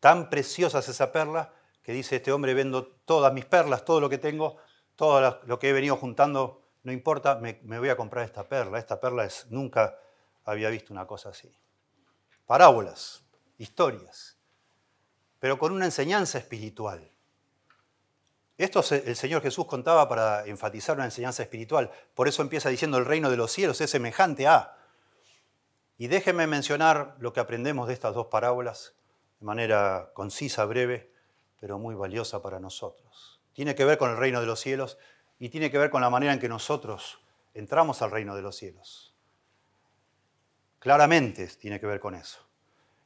Tan 0.00 0.30
preciosa 0.30 0.80
es 0.80 0.88
esa 0.88 1.12
perla 1.12 1.52
que 1.82 1.92
dice 1.92 2.16
este 2.16 2.32
hombre, 2.32 2.54
vendo 2.54 2.86
todas 2.86 3.32
mis 3.32 3.44
perlas, 3.44 3.84
todo 3.84 4.00
lo 4.00 4.08
que 4.08 4.18
tengo, 4.18 4.56
todo 4.96 5.40
lo 5.44 5.58
que 5.58 5.70
he 5.70 5.72
venido 5.72 5.96
juntando, 5.96 6.62
no 6.84 6.92
importa, 6.92 7.36
me, 7.36 7.78
voy 7.78 7.88
a 7.88 7.96
comprar 7.96 8.24
esta 8.24 8.48
perla. 8.48 8.78
Esta 8.78 9.00
perla 9.00 9.24
es, 9.24 9.46
nunca 9.50 9.98
había 10.44 10.68
visto 10.70 10.92
una 10.92 11.06
cosa 11.06 11.30
así. 11.30 11.52
Parábolas, 12.46 13.22
historias, 13.58 14.36
pero 15.38 15.58
con 15.58 15.72
una 15.72 15.84
enseñanza 15.84 16.38
espiritual. 16.38 17.10
Esto 18.58 18.84
el 18.90 19.16
Señor 19.16 19.42
Jesús 19.42 19.66
contaba 19.66 20.08
para 20.08 20.44
enfatizar 20.46 20.94
una 20.96 21.04
enseñanza 21.04 21.42
espiritual. 21.42 21.90
Por 22.14 22.28
eso 22.28 22.42
empieza 22.42 22.68
diciendo 22.68 22.98
el 22.98 23.06
reino 23.06 23.30
de 23.30 23.36
los 23.36 23.50
cielos 23.50 23.80
es 23.80 23.90
semejante 23.90 24.46
a. 24.46 24.76
Y 25.98 26.08
déjenme 26.08 26.46
mencionar 26.46 27.16
lo 27.18 27.32
que 27.32 27.40
aprendemos 27.40 27.88
de 27.88 27.94
estas 27.94 28.14
dos 28.14 28.26
parábolas 28.26 28.94
de 29.40 29.46
manera 29.46 30.10
concisa, 30.14 30.64
breve, 30.64 31.12
pero 31.60 31.78
muy 31.78 31.94
valiosa 31.94 32.42
para 32.42 32.58
nosotros. 32.58 33.40
Tiene 33.52 33.74
que 33.74 33.84
ver 33.84 33.98
con 33.98 34.10
el 34.10 34.16
reino 34.16 34.40
de 34.40 34.46
los 34.46 34.60
cielos 34.60 34.98
y 35.38 35.48
tiene 35.48 35.70
que 35.70 35.78
ver 35.78 35.90
con 35.90 36.00
la 36.00 36.10
manera 36.10 36.32
en 36.32 36.38
que 36.38 36.48
nosotros 36.48 37.20
entramos 37.54 38.02
al 38.02 38.10
reino 38.10 38.34
de 38.34 38.42
los 38.42 38.56
cielos. 38.56 39.14
Claramente 40.78 41.46
tiene 41.48 41.78
que 41.78 41.86
ver 41.86 42.00
con 42.00 42.14
eso. 42.14 42.40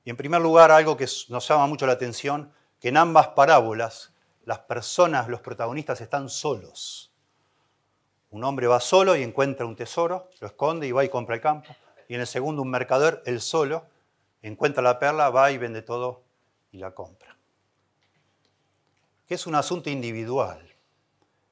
Y 0.05 0.11
en 0.11 0.17
primer 0.17 0.41
lugar, 0.41 0.71
algo 0.71 0.97
que 0.97 1.07
nos 1.29 1.49
llama 1.49 1.67
mucho 1.67 1.87
la 1.87 1.95
atención, 1.95 2.53
que 2.81 2.89
en 2.89 2.97
ambas 2.97 3.29
parábolas 3.29 4.15
las 4.45 4.61
personas, 4.61 5.29
los 5.29 5.41
protagonistas 5.41 6.01
están 6.01 6.29
solos. 6.29 7.13
Un 8.31 8.45
hombre 8.45 8.67
va 8.69 8.81
solo 8.81 9.17
y 9.17 9.23
encuentra 9.23 9.67
un 9.67 9.75
tesoro, 9.75 10.31
lo 10.41 10.47
esconde 10.47 10.87
y 10.87 10.93
va 10.93 11.05
y 11.05 11.09
compra 11.09 11.35
el 11.35 11.41
campo. 11.41 11.75
Y 12.09 12.15
en 12.15 12.21
el 12.21 12.27
segundo, 12.27 12.63
un 12.63 12.71
mercader, 12.71 13.23
él 13.27 13.41
solo, 13.41 13.87
encuentra 14.43 14.83
la 14.83 14.99
perla, 14.99 15.31
va 15.31 15.51
y 15.51 15.59
vende 15.59 15.83
todo 15.83 16.23
y 16.73 16.79
la 16.79 16.93
compra. 16.93 17.37
Que 19.27 19.35
es 19.35 19.47
un 19.47 19.55
asunto 19.55 19.91
individual. 19.91 20.75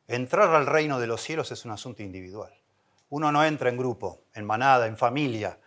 Entrar 0.06 0.54
al 0.54 0.66
reino 0.66 1.00
de 1.00 1.06
los 1.06 1.22
cielos 1.22 1.50
es 1.50 1.64
un 1.64 1.70
asunto 1.70 2.02
individual. 2.02 2.52
Uno 3.10 3.32
no 3.32 3.44
entra 3.44 3.70
en 3.70 3.76
grupo, 3.76 4.22
en 4.34 4.44
manada, 4.44 4.86
en 4.86 4.96
familia, 4.96 5.58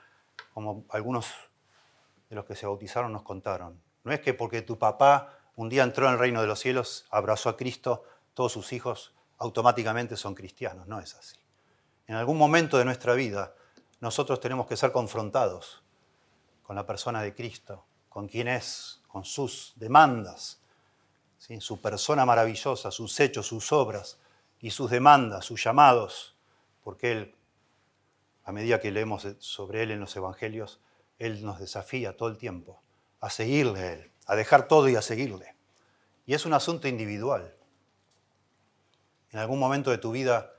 como 0.53 0.85
algunos 0.89 1.27
de 2.29 2.35
los 2.35 2.45
que 2.45 2.55
se 2.55 2.65
bautizaron 2.65 3.11
nos 3.11 3.23
contaron. 3.23 3.81
No 4.03 4.11
es 4.11 4.19
que 4.19 4.33
porque 4.33 4.61
tu 4.61 4.77
papá 4.77 5.37
un 5.55 5.69
día 5.69 5.83
entró 5.83 6.07
en 6.07 6.13
el 6.13 6.19
reino 6.19 6.39
de 6.39 6.47
los 6.47 6.59
cielos, 6.59 7.05
abrazó 7.09 7.49
a 7.49 7.57
Cristo, 7.57 8.03
todos 8.33 8.51
sus 8.51 8.73
hijos 8.73 9.15
automáticamente 9.39 10.15
son 10.15 10.35
cristianos. 10.35 10.87
No 10.87 10.99
es 10.99 11.15
así. 11.15 11.35
En 12.05 12.15
algún 12.15 12.37
momento 12.37 12.77
de 12.77 12.85
nuestra 12.85 13.13
vida 13.15 13.55
nosotros 13.99 14.39
tenemos 14.39 14.67
que 14.67 14.77
ser 14.77 14.91
confrontados 14.91 15.83
con 16.63 16.75
la 16.75 16.85
persona 16.85 17.21
de 17.21 17.33
Cristo, 17.33 17.85
con 18.09 18.27
quién 18.27 18.47
es, 18.47 19.01
con 19.07 19.25
sus 19.25 19.73
demandas, 19.75 20.59
su 21.59 21.79
persona 21.81 22.25
maravillosa, 22.25 22.91
sus 22.91 23.19
hechos, 23.19 23.47
sus 23.47 23.71
obras 23.71 24.19
y 24.59 24.71
sus 24.71 24.91
demandas, 24.91 25.45
sus 25.45 25.63
llamados, 25.63 26.35
porque 26.83 27.11
Él, 27.11 27.35
a 28.43 28.51
medida 28.51 28.79
que 28.79 28.91
leemos 28.91 29.27
sobre 29.39 29.83
Él 29.83 29.91
en 29.91 29.99
los 29.99 30.15
Evangelios, 30.15 30.81
Él 31.19 31.43
nos 31.45 31.59
desafía 31.59 32.17
todo 32.17 32.29
el 32.29 32.37
tiempo 32.37 32.81
a 33.19 33.29
seguirle 33.29 33.79
a 33.79 33.93
Él, 33.93 34.11
a 34.25 34.35
dejar 34.35 34.67
todo 34.67 34.89
y 34.89 34.95
a 34.95 35.01
seguirle. 35.01 35.55
Y 36.25 36.33
es 36.33 36.45
un 36.45 36.53
asunto 36.53 36.87
individual. 36.87 37.55
En 39.31 39.39
algún 39.39 39.59
momento 39.59 39.91
de 39.91 39.97
tu 39.97 40.11
vida 40.11 40.53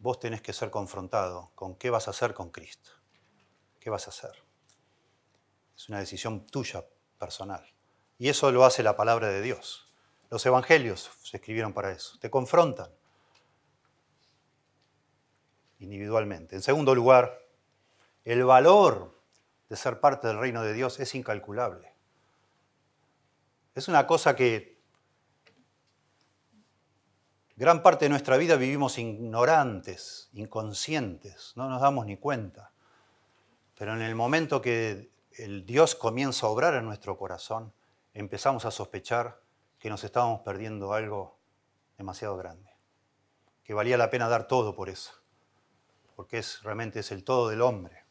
vos 0.00 0.18
tenés 0.18 0.40
que 0.40 0.52
ser 0.52 0.70
confrontado 0.70 1.52
con 1.54 1.76
qué 1.76 1.90
vas 1.90 2.08
a 2.08 2.10
hacer 2.10 2.34
con 2.34 2.50
Cristo. 2.50 2.90
¿Qué 3.78 3.90
vas 3.90 4.06
a 4.06 4.10
hacer? 4.10 4.42
Es 5.76 5.88
una 5.88 5.98
decisión 5.98 6.46
tuya, 6.46 6.84
personal. 7.18 7.64
Y 8.18 8.28
eso 8.28 8.50
lo 8.50 8.64
hace 8.64 8.82
la 8.82 8.96
palabra 8.96 9.28
de 9.28 9.42
Dios. 9.42 9.92
Los 10.30 10.44
evangelios 10.44 11.10
se 11.22 11.36
escribieron 11.36 11.72
para 11.72 11.92
eso. 11.92 12.18
Te 12.18 12.30
confrontan 12.30 12.90
individualmente. 15.78 16.56
En 16.56 16.62
segundo 16.62 16.94
lugar, 16.94 17.46
el 18.24 18.44
valor 18.44 19.18
de 19.68 19.76
ser 19.76 20.00
parte 20.00 20.28
del 20.28 20.38
reino 20.38 20.62
de 20.62 20.72
Dios 20.72 20.98
es 21.00 21.14
incalculable. 21.14 21.94
Es 23.74 23.88
una 23.88 24.06
cosa 24.06 24.36
que 24.36 24.69
gran 27.60 27.82
parte 27.82 28.06
de 28.06 28.08
nuestra 28.08 28.38
vida 28.38 28.56
vivimos 28.56 28.96
ignorantes, 28.96 30.30
inconscientes, 30.32 31.52
no 31.56 31.68
nos 31.68 31.82
damos 31.82 32.06
ni 32.06 32.16
cuenta. 32.16 32.72
Pero 33.76 33.92
en 33.92 34.00
el 34.00 34.14
momento 34.14 34.62
que 34.62 35.10
el 35.36 35.66
Dios 35.66 35.94
comienza 35.94 36.46
a 36.46 36.48
obrar 36.48 36.72
en 36.72 36.86
nuestro 36.86 37.18
corazón, 37.18 37.74
empezamos 38.14 38.64
a 38.64 38.70
sospechar 38.70 39.42
que 39.78 39.90
nos 39.90 40.04
estábamos 40.04 40.40
perdiendo 40.40 40.94
algo 40.94 41.36
demasiado 41.98 42.34
grande, 42.38 42.70
que 43.62 43.74
valía 43.74 43.98
la 43.98 44.08
pena 44.08 44.30
dar 44.30 44.46
todo 44.46 44.74
por 44.74 44.88
eso, 44.88 45.12
porque 46.16 46.38
es, 46.38 46.62
realmente 46.62 47.00
es 47.00 47.12
el 47.12 47.24
todo 47.24 47.50
del 47.50 47.60
hombre, 47.60 48.06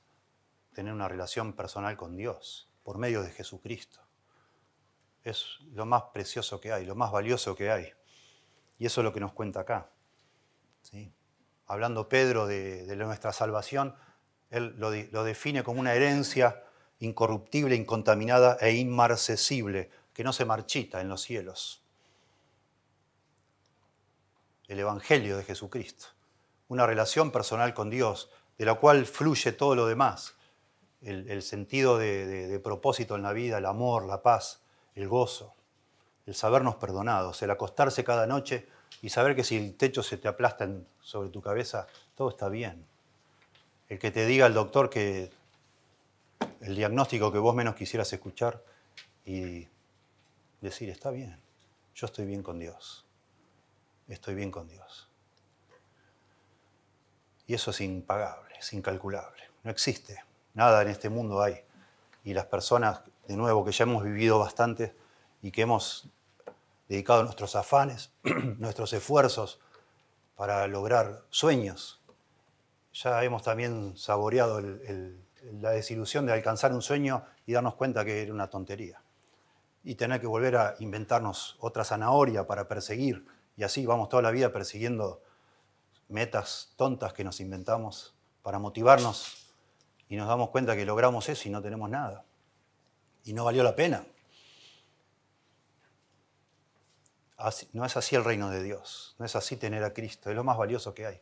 tener 0.76 0.94
una 0.94 1.08
relación 1.08 1.54
personal 1.54 1.98
con 1.98 2.16
Dios 2.16 2.70
por 2.84 3.00
medio 3.00 3.24
de 3.24 3.32
Jesucristo 3.32 4.02
es 5.24 5.58
lo 5.74 5.86
más 5.86 6.04
precioso 6.14 6.60
que 6.60 6.72
hay, 6.72 6.86
lo 6.86 6.96
más 6.96 7.12
valioso 7.12 7.56
que 7.56 7.72
hay. 7.72 7.92
Y 8.80 8.86
eso 8.86 9.02
es 9.02 9.06
lo 9.06 9.14
que 9.14 9.20
nos 9.20 9.34
cuenta 9.34 9.60
acá. 9.60 9.92
Hablando 11.68 12.10
Pedro 12.10 12.48
de, 12.48 12.96
nuestra 12.96 13.34
salvación, 13.34 13.94
él 14.50 14.74
lo, 14.78 15.24
define 15.24 15.64
como 15.64 15.82
una 15.82 15.94
herencia 15.94 16.64
incorruptible, 17.00 17.76
incontaminada 17.76 18.58
e 18.60 18.74
inmarcesible, 18.74 19.92
que 20.14 20.24
no 20.24 20.34
se 20.34 20.46
marchita 20.46 21.02
en 21.02 21.10
los 21.10 21.22
cielos. 21.22 21.84
El 24.68 24.80
Evangelio 24.80 25.38
de 25.38 25.44
Jesucristo, 25.44 26.08
una 26.70 26.88
relación 26.88 27.32
personal 27.32 27.74
con 27.74 27.90
Dios, 27.90 28.32
de 28.58 28.66
la 28.66 28.76
cual 28.76 29.06
fluye 29.06 29.52
todo 29.52 29.76
lo 29.76 29.88
demás, 29.88 30.36
el, 31.02 31.42
sentido 31.44 31.98
de 31.98 32.60
propósito 32.64 33.16
en 33.16 33.24
la 33.24 33.34
vida, 33.34 33.58
el 33.58 33.66
amor, 33.66 34.06
la 34.06 34.22
paz, 34.22 34.62
el 34.96 35.08
gozo, 35.08 35.56
el 36.30 36.36
sabernos 36.36 36.76
perdonados, 36.76 37.42
el 37.42 37.50
acostarse 37.50 38.04
cada 38.04 38.28
noche 38.28 38.68
y 39.02 39.10
saber 39.10 39.36
que 39.36 39.44
si 39.44 39.58
el 39.58 39.76
techo 39.76 40.04
se 40.04 40.16
te 40.16 40.28
aplasta 40.28 40.70
sobre 41.02 41.30
tu 41.30 41.42
cabeza, 41.42 41.88
todo 42.16 42.30
está 42.30 42.50
bien. 42.50 42.86
El 43.90 43.98
que 43.98 44.12
te 44.12 44.28
diga 44.28 44.46
el 44.46 44.54
doctor 44.54 44.92
que 44.92 45.32
el 46.62 46.76
diagnóstico 46.76 47.32
que 47.32 47.40
vos 47.40 47.56
menos 47.56 47.74
quisieras 47.74 48.14
escuchar 48.14 48.64
y 49.26 49.68
decir, 50.62 50.92
está 50.92 51.10
bien, 51.10 51.42
yo 51.96 52.06
estoy 52.06 52.28
bien 52.28 52.44
con 52.44 52.60
Dios, 52.60 53.08
estoy 54.08 54.36
bien 54.36 54.52
con 54.52 54.68
Dios. 54.68 55.10
Y 57.48 57.56
eso 57.56 57.72
es 57.72 57.82
impagable, 57.82 58.54
es 58.60 58.72
incalculable, 58.74 59.42
no 59.64 59.72
existe, 59.72 60.24
nada 60.54 60.84
en 60.84 60.90
este 60.90 61.10
mundo 61.10 61.42
hay. 61.42 61.56
Y 62.24 62.36
las 62.36 62.46
personas 62.46 63.02
de 63.28 63.36
nuevo, 63.36 63.66
que 63.66 63.72
ya 63.72 63.86
hemos 63.86 64.04
vivido 64.04 64.38
bastante 64.38 64.94
y 65.42 65.50
que 65.50 65.64
hemos 65.64 66.08
dedicado 66.90 67.24
nuestros 67.24 67.56
afanes, 67.56 68.12
nuestros 68.58 68.92
esfuerzos 68.92 69.62
para 70.36 70.68
lograr 70.68 71.24
sueños. 71.30 72.02
Ya 72.92 73.24
hemos 73.24 73.44
también 73.44 73.96
saboreado 73.96 74.60
la 75.54 75.70
desilusión 75.70 76.26
de 76.26 76.34
alcanzar 76.34 76.74
un 76.74 76.82
sueño 76.82 77.24
y 77.46 77.54
darnos 77.54 77.76
cuenta 77.76 78.04
que 78.04 78.24
era 78.24 78.34
una 78.34 78.50
tontería. 78.50 79.02
Y 79.84 79.96
tener 79.96 80.20
que 80.20 80.28
volver 80.28 80.58
a 80.58 80.76
inventarnos 80.80 81.56
otra 81.60 81.86
zanahoria 81.86 82.46
para 82.46 82.68
perseguir. 82.68 83.26
Y 83.56 83.64
así 83.64 83.86
vamos 83.86 84.10
toda 84.10 84.24
la 84.24 84.32
vida 84.32 84.52
persiguiendo 84.52 85.22
metas 86.10 86.74
tontas 86.76 87.14
que 87.14 87.24
nos 87.24 87.40
inventamos 87.40 88.16
para 88.42 88.60
motivarnos 88.60 89.54
y 90.08 90.16
nos 90.16 90.28
damos 90.28 90.50
cuenta 90.50 90.76
que 90.76 90.86
logramos 90.86 91.30
eso 91.30 91.48
y 91.48 91.52
no 91.52 91.62
tenemos 91.62 91.90
nada 91.90 92.26
y 93.24 93.34
no 93.34 93.46
valió 93.46 93.64
la 93.64 93.76
pena. 93.76 94.06
No 97.74 97.86
es 97.86 97.98
así 97.98 98.16
el 98.16 98.24
reino 98.24 98.50
de 98.50 98.64
Dios, 98.64 99.16
no 99.18 99.26
es 99.26 99.36
así 99.36 99.56
tener 99.56 99.84
a 99.84 99.94
Cristo, 99.94 100.30
es 100.30 100.36
lo 100.36 100.44
más 100.44 100.58
valioso 100.58 100.94
que 100.94 101.06
hay. 101.06 101.20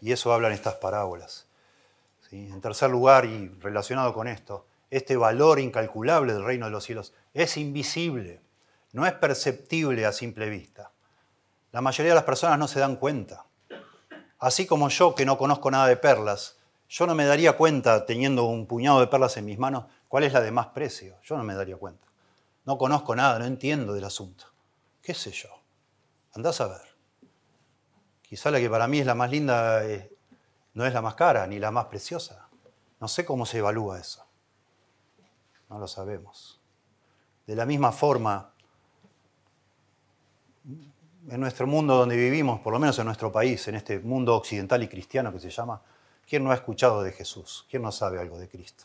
Y 0.00 0.12
eso 0.12 0.32
hablan 0.32 0.52
estas 0.52 0.74
parábolas. 0.74 1.46
En 2.30 2.60
tercer 2.60 2.90
lugar, 2.90 3.26
y 3.26 3.48
relacionado 3.60 4.14
con 4.14 4.26
esto, 4.26 4.64
este 4.90 5.16
valor 5.16 5.58
incalculable 5.58 6.32
del 6.32 6.44
reino 6.44 6.66
de 6.66 6.72
los 6.72 6.84
cielos 6.84 7.12
es 7.34 7.56
invisible, 7.56 8.40
no 8.92 9.06
es 9.06 9.12
perceptible 9.12 10.06
a 10.06 10.12
simple 10.12 10.48
vista. 10.48 10.90
La 11.72 11.80
mayoría 11.80 12.12
de 12.12 12.16
las 12.16 12.24
personas 12.24 12.58
no 12.58 12.68
se 12.68 12.80
dan 12.80 12.96
cuenta. 12.96 13.44
Así 14.38 14.66
como 14.66 14.88
yo, 14.88 15.14
que 15.14 15.26
no 15.26 15.38
conozco 15.38 15.70
nada 15.70 15.86
de 15.86 15.96
perlas, 15.96 16.56
yo 16.88 17.06
no 17.06 17.14
me 17.14 17.24
daría 17.24 17.56
cuenta, 17.56 18.04
teniendo 18.06 18.44
un 18.44 18.66
puñado 18.66 19.00
de 19.00 19.06
perlas 19.06 19.36
en 19.36 19.44
mis 19.44 19.58
manos, 19.58 19.84
¿Cuál 20.12 20.24
es 20.24 20.34
la 20.34 20.42
de 20.42 20.50
más 20.50 20.66
precio? 20.66 21.16
Yo 21.24 21.38
no 21.38 21.42
me 21.42 21.54
daría 21.54 21.78
cuenta. 21.78 22.06
No 22.66 22.76
conozco 22.76 23.16
nada, 23.16 23.38
no 23.38 23.46
entiendo 23.46 23.94
del 23.94 24.04
asunto. 24.04 24.44
¿Qué 25.02 25.14
sé 25.14 25.32
yo? 25.32 25.48
Andás 26.34 26.60
a 26.60 26.68
ver. 26.68 26.96
Quizá 28.22 28.50
la 28.50 28.60
que 28.60 28.70
para 28.70 28.86
mí 28.86 29.00
es 29.00 29.06
la 29.06 29.16
más 29.16 29.30
linda 29.30 29.84
eh, 29.84 30.14
no 30.74 30.86
es 30.86 30.94
la 30.94 31.02
más 31.02 31.16
cara 31.16 31.46
ni 31.46 31.58
la 31.58 31.70
más 31.72 31.86
preciosa. 31.86 32.48
No 33.00 33.08
sé 33.08 33.24
cómo 33.24 33.44
se 33.44 33.58
evalúa 33.58 33.98
eso. 33.98 34.24
No 35.68 35.78
lo 35.78 35.88
sabemos. 35.88 36.60
De 37.46 37.56
la 37.56 37.66
misma 37.66 37.90
forma, 37.90 38.52
en 40.64 41.40
nuestro 41.40 41.66
mundo 41.66 41.96
donde 41.96 42.16
vivimos, 42.16 42.60
por 42.60 42.72
lo 42.72 42.78
menos 42.78 42.96
en 43.00 43.06
nuestro 43.06 43.32
país, 43.32 43.66
en 43.66 43.74
este 43.74 43.98
mundo 43.98 44.36
occidental 44.36 44.82
y 44.84 44.88
cristiano 44.88 45.32
que 45.32 45.40
se 45.40 45.50
llama, 45.50 45.82
¿quién 46.26 46.44
no 46.44 46.52
ha 46.52 46.54
escuchado 46.54 47.02
de 47.02 47.10
Jesús? 47.10 47.66
¿Quién 47.68 47.82
no 47.82 47.90
sabe 47.90 48.20
algo 48.20 48.38
de 48.38 48.48
Cristo? 48.48 48.84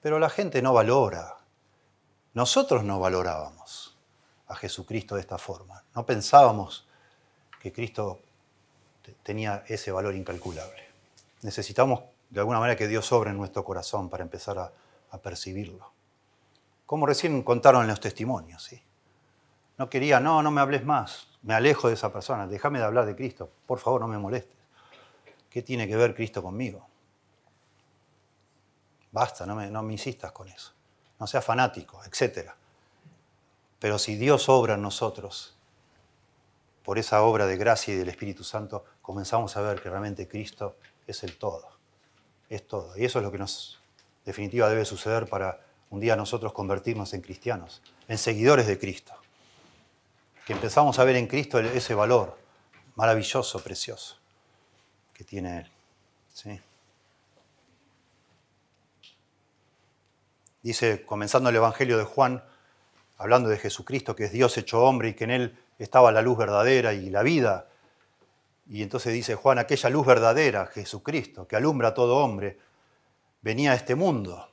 Pero 0.00 0.18
la 0.18 0.28
gente 0.28 0.60
no 0.60 0.72
valora. 0.72 1.36
Nosotros 2.34 2.82
no 2.82 2.98
valorábamos 2.98 3.91
a 4.52 4.56
Jesucristo 4.56 5.14
de 5.14 5.22
esta 5.22 5.38
forma. 5.38 5.82
No 5.94 6.04
pensábamos 6.04 6.86
que 7.58 7.72
Cristo 7.72 8.20
tenía 9.22 9.64
ese 9.66 9.90
valor 9.90 10.14
incalculable. 10.14 10.82
Necesitamos 11.40 12.02
de 12.28 12.40
alguna 12.40 12.60
manera 12.60 12.76
que 12.76 12.86
Dios 12.86 13.06
sobre 13.06 13.30
en 13.30 13.38
nuestro 13.38 13.64
corazón 13.64 14.08
para 14.08 14.22
empezar 14.22 14.58
a, 14.58 14.72
percibirlo. 15.22 15.92
Como 16.86 17.04
recién 17.04 17.42
contaron 17.42 17.82
en 17.82 17.88
los 17.88 18.00
testimonios, 18.00 18.64
¿sí? 18.64 18.82
No 19.76 19.90
quería, 19.90 20.20
no, 20.20 20.42
no 20.42 20.50
me 20.50 20.62
hables 20.62 20.86
más, 20.86 21.28
me 21.42 21.52
alejo 21.52 21.88
de 21.88 21.94
esa 21.94 22.10
persona, 22.10 22.46
déjame 22.46 22.78
de 22.78 22.86
hablar 22.86 23.04
de 23.04 23.14
Cristo, 23.14 23.50
por 23.66 23.78
favor 23.78 24.00
no 24.00 24.08
me 24.08 24.16
molestes. 24.16 24.56
¿Qué 25.50 25.60
tiene 25.60 25.86
que 25.86 25.96
ver 25.96 26.14
Cristo 26.14 26.42
conmigo? 26.42 26.86
Basta, 29.10 29.44
no 29.44 29.54
me, 29.54 29.70
no 29.70 29.82
me 29.82 29.92
insistas 29.92 30.32
con 30.32 30.48
eso. 30.48 30.72
No 31.20 31.26
seas 31.26 31.44
fanático, 31.44 32.00
etc. 32.04 32.52
Pero 33.82 33.98
si 33.98 34.14
Dios 34.14 34.48
obra 34.48 34.74
en 34.74 34.82
nosotros, 34.82 35.56
por 36.84 37.00
esa 37.00 37.20
obra 37.24 37.48
de 37.48 37.56
gracia 37.56 37.92
y 37.92 37.96
del 37.96 38.10
Espíritu 38.10 38.44
Santo, 38.44 38.84
comenzamos 39.02 39.56
a 39.56 39.60
ver 39.60 39.82
que 39.82 39.90
realmente 39.90 40.28
Cristo 40.28 40.76
es 41.08 41.24
el 41.24 41.36
todo. 41.36 41.68
Es 42.48 42.64
todo. 42.68 42.96
Y 42.96 43.04
eso 43.04 43.18
es 43.18 43.24
lo 43.24 43.32
que 43.32 43.38
nos, 43.38 43.80
definitiva, 44.24 44.68
debe 44.68 44.84
suceder 44.84 45.26
para 45.26 45.66
un 45.90 45.98
día 45.98 46.14
nosotros 46.14 46.52
convertirnos 46.52 47.12
en 47.12 47.22
cristianos, 47.22 47.82
en 48.06 48.18
seguidores 48.18 48.68
de 48.68 48.78
Cristo. 48.78 49.14
Que 50.46 50.52
empezamos 50.52 51.00
a 51.00 51.04
ver 51.04 51.16
en 51.16 51.26
Cristo 51.26 51.58
ese 51.58 51.94
valor 51.96 52.38
maravilloso, 52.94 53.58
precioso 53.64 54.16
que 55.12 55.24
tiene 55.24 55.58
Él. 56.44 56.62
Dice, 60.62 61.04
comenzando 61.04 61.48
el 61.48 61.56
Evangelio 61.56 61.98
de 61.98 62.04
Juan, 62.04 62.44
hablando 63.22 63.48
de 63.48 63.58
Jesucristo, 63.58 64.14
que 64.14 64.24
es 64.24 64.32
Dios 64.32 64.56
hecho 64.58 64.82
hombre 64.82 65.10
y 65.10 65.14
que 65.14 65.24
en 65.24 65.30
Él 65.30 65.58
estaba 65.78 66.12
la 66.12 66.22
luz 66.22 66.36
verdadera 66.36 66.92
y 66.92 67.10
la 67.10 67.22
vida. 67.22 67.68
Y 68.66 68.82
entonces 68.82 69.12
dice 69.12 69.34
Juan, 69.34 69.58
aquella 69.58 69.90
luz 69.90 70.06
verdadera, 70.06 70.66
Jesucristo, 70.66 71.46
que 71.46 71.56
alumbra 71.56 71.88
a 71.88 71.94
todo 71.94 72.16
hombre, 72.18 72.58
venía 73.40 73.72
a 73.72 73.74
este 73.74 73.94
mundo. 73.94 74.48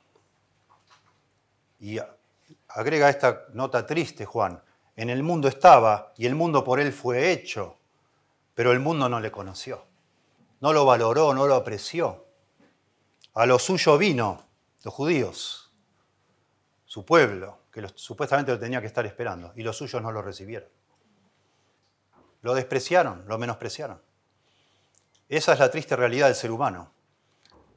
Y 1.80 1.98
agrega 2.68 3.08
esta 3.08 3.44
nota 3.52 3.86
triste, 3.86 4.24
Juan, 4.24 4.62
en 4.96 5.10
el 5.10 5.22
mundo 5.22 5.48
estaba 5.48 6.12
y 6.16 6.26
el 6.26 6.34
mundo 6.34 6.64
por 6.64 6.80
él 6.80 6.92
fue 6.92 7.32
hecho, 7.32 7.76
pero 8.54 8.72
el 8.72 8.80
mundo 8.80 9.08
no 9.08 9.20
le 9.20 9.30
conoció 9.30 9.90
no 10.60 10.72
lo 10.72 10.84
valoró, 10.84 11.34
no 11.34 11.46
lo 11.46 11.54
apreció. 11.54 12.26
A 13.34 13.46
lo 13.46 13.58
suyo 13.58 13.98
vino, 13.98 14.44
los 14.84 14.94
judíos, 14.94 15.72
su 16.84 17.04
pueblo, 17.04 17.58
supuestamente 17.94 18.52
lo 18.52 18.58
tenía 18.58 18.80
que 18.80 18.86
estar 18.86 19.04
esperando, 19.06 19.52
y 19.56 19.62
los 19.62 19.76
suyos 19.76 20.02
no 20.02 20.12
lo 20.12 20.22
recibieron. 20.22 20.68
Lo 22.42 22.54
despreciaron, 22.54 23.24
lo 23.26 23.38
menospreciaron. 23.38 24.02
Esa 25.28 25.52
es 25.52 25.58
la 25.58 25.70
triste 25.70 25.94
realidad 25.96 26.26
del 26.26 26.34
ser 26.34 26.50
humano. 26.50 26.92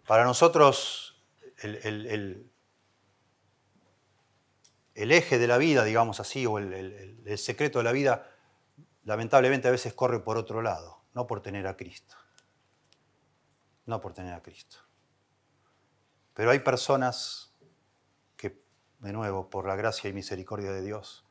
Para 0.08 0.24
nosotros, 0.24 1.24
el, 1.58 2.50
eje 4.96 5.38
de 5.38 5.48
la 5.48 5.58
vida, 5.58 5.84
digamos 5.84 6.20
así, 6.20 6.46
o 6.46 6.58
el 6.58 7.38
secreto 7.38 7.80
de 7.80 7.84
la 7.84 7.92
vida, 7.92 8.30
lamentablemente 9.04 9.68
a 9.68 9.72
veces 9.72 9.94
corre 9.94 10.20
por 10.20 10.38
otro 10.38 10.62
lado, 10.62 11.04
no 11.14 11.28
por 11.28 11.42
tener 11.42 11.68
a 11.68 11.76
Cristo 11.76 12.16
no 13.86 14.00
por 14.00 14.14
tener 14.14 14.34
a 14.34 14.42
Cristo. 14.42 14.78
Pero 16.34 16.52
hay 16.52 16.60
personas 16.60 17.53
de 19.04 19.14
nuevo, 19.14 19.50
por 19.50 19.68
la 19.68 19.76
gracia 19.76 20.10
y 20.10 20.14
misericordia 20.14 20.72
de 20.72 20.82
Dios, 20.82 21.26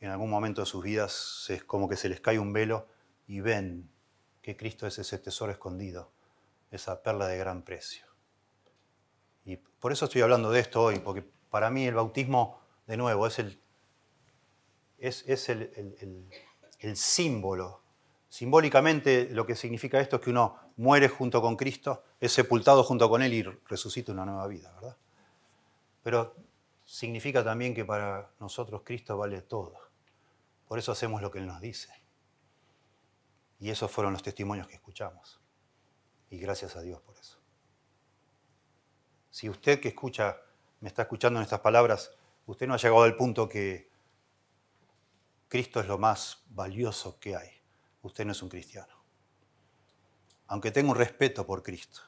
en 0.00 0.10
algún 0.10 0.30
momento 0.30 0.62
de 0.62 0.66
sus 0.66 0.82
vidas 0.82 1.46
es 1.50 1.64
como 1.64 1.88
que 1.88 1.96
se 1.96 2.08
les 2.08 2.20
cae 2.20 2.38
un 2.38 2.52
velo 2.52 2.86
y 3.26 3.40
ven 3.40 3.90
que 4.42 4.56
Cristo 4.56 4.86
es 4.86 4.98
ese 4.98 5.18
tesoro 5.18 5.52
escondido, 5.52 6.10
esa 6.70 7.02
perla 7.02 7.26
de 7.26 7.38
gran 7.38 7.62
precio. 7.62 8.06
Y 9.44 9.56
por 9.56 9.92
eso 9.92 10.06
estoy 10.06 10.22
hablando 10.22 10.50
de 10.50 10.60
esto 10.60 10.82
hoy, 10.82 10.98
porque 10.98 11.24
para 11.50 11.70
mí 11.70 11.86
el 11.86 11.94
bautismo, 11.94 12.60
de 12.86 12.96
nuevo, 12.96 13.26
es 13.26 13.38
el, 13.38 13.60
es, 14.98 15.24
es 15.26 15.48
el, 15.48 16.28
el 16.78 16.96
símbolo 16.96 17.84
Simbólicamente 18.34 19.28
lo 19.30 19.46
que 19.46 19.54
significa 19.54 20.00
esto 20.00 20.16
es 20.16 20.22
que 20.22 20.30
uno 20.30 20.56
muere 20.76 21.08
junto 21.08 21.40
con 21.40 21.54
Cristo, 21.54 22.02
es 22.18 22.32
sepultado 22.32 22.82
junto 22.82 23.08
con 23.08 23.22
Él 23.22 23.32
y 23.32 23.42
resucita 23.44 24.10
una 24.10 24.24
nueva 24.24 24.48
vida, 24.48 24.72
¿verdad? 24.74 24.96
Pero 26.02 26.34
significa 26.94 27.42
también 27.42 27.74
que 27.74 27.84
para 27.84 28.30
nosotros 28.38 28.82
Cristo 28.84 29.16
vale 29.16 29.42
todo. 29.42 29.74
Por 30.68 30.78
eso 30.78 30.92
hacemos 30.92 31.20
lo 31.20 31.30
que 31.30 31.38
Él 31.38 31.46
nos 31.46 31.60
dice. 31.60 31.92
Y 33.58 33.70
esos 33.70 33.90
fueron 33.90 34.12
los 34.12 34.22
testimonios 34.22 34.68
que 34.68 34.74
escuchamos. 34.74 35.40
Y 36.30 36.38
gracias 36.38 36.76
a 36.76 36.82
Dios 36.82 37.00
por 37.00 37.16
eso. 37.18 37.38
Si 39.30 39.48
usted 39.48 39.80
que 39.80 39.88
escucha, 39.88 40.36
me 40.80 40.88
está 40.88 41.02
escuchando 41.02 41.40
en 41.40 41.44
estas 41.44 41.60
palabras, 41.60 42.12
usted 42.46 42.66
no 42.66 42.74
ha 42.74 42.78
llegado 42.78 43.02
al 43.02 43.16
punto 43.16 43.48
que 43.48 43.90
Cristo 45.48 45.80
es 45.80 45.86
lo 45.86 45.98
más 45.98 46.44
valioso 46.50 47.18
que 47.18 47.36
hay 47.36 47.64
usted 48.06 48.24
no 48.24 48.32
es 48.32 48.42
un 48.42 48.48
cristiano. 48.48 48.92
Aunque 50.48 50.70
tenga 50.70 50.90
un 50.90 50.96
respeto 50.96 51.46
por 51.46 51.62
Cristo, 51.62 52.00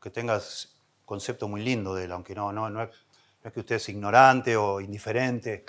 que 0.00 0.10
tenga 0.10 0.40
concepto 1.04 1.48
muy 1.48 1.62
lindo 1.62 1.94
de 1.94 2.04
él, 2.04 2.12
aunque 2.12 2.34
no, 2.34 2.52
no, 2.52 2.68
no, 2.68 2.88
es, 3.44 3.52
que 3.52 3.60
usted 3.60 3.76
es 3.76 3.88
ignorante 3.88 4.56
o 4.56 4.80
indiferente, 4.80 5.64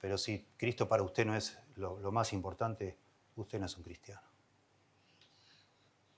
pero 0.00 0.18
si 0.18 0.46
Cristo 0.56 0.88
para 0.88 1.02
usted 1.02 1.24
no 1.24 1.36
es 1.36 1.58
lo, 1.76 1.98
lo 2.00 2.12
más 2.12 2.32
importante, 2.32 2.96
usted 3.36 3.58
no 3.58 3.66
es 3.66 3.76
un 3.76 3.84
cristiano. 3.84 4.22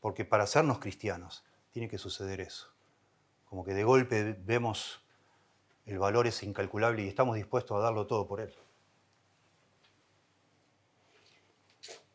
Porque 0.00 0.24
para 0.24 0.44
hacernos 0.44 0.78
cristianos 0.78 1.44
tiene 1.72 1.88
que 1.88 1.98
suceder 1.98 2.40
eso. 2.40 2.68
Como 3.46 3.64
que 3.64 3.74
de 3.74 3.84
golpe 3.84 4.36
vemos 4.44 5.00
el 5.86 6.00
valor 6.00 6.26
es 6.26 6.42
incalculable 6.42 7.04
y 7.04 7.08
estamos 7.08 7.36
dispuestos 7.36 7.76
a 7.76 7.80
darlo 7.80 8.06
todo 8.06 8.26
por 8.26 8.40
él. 8.40 8.52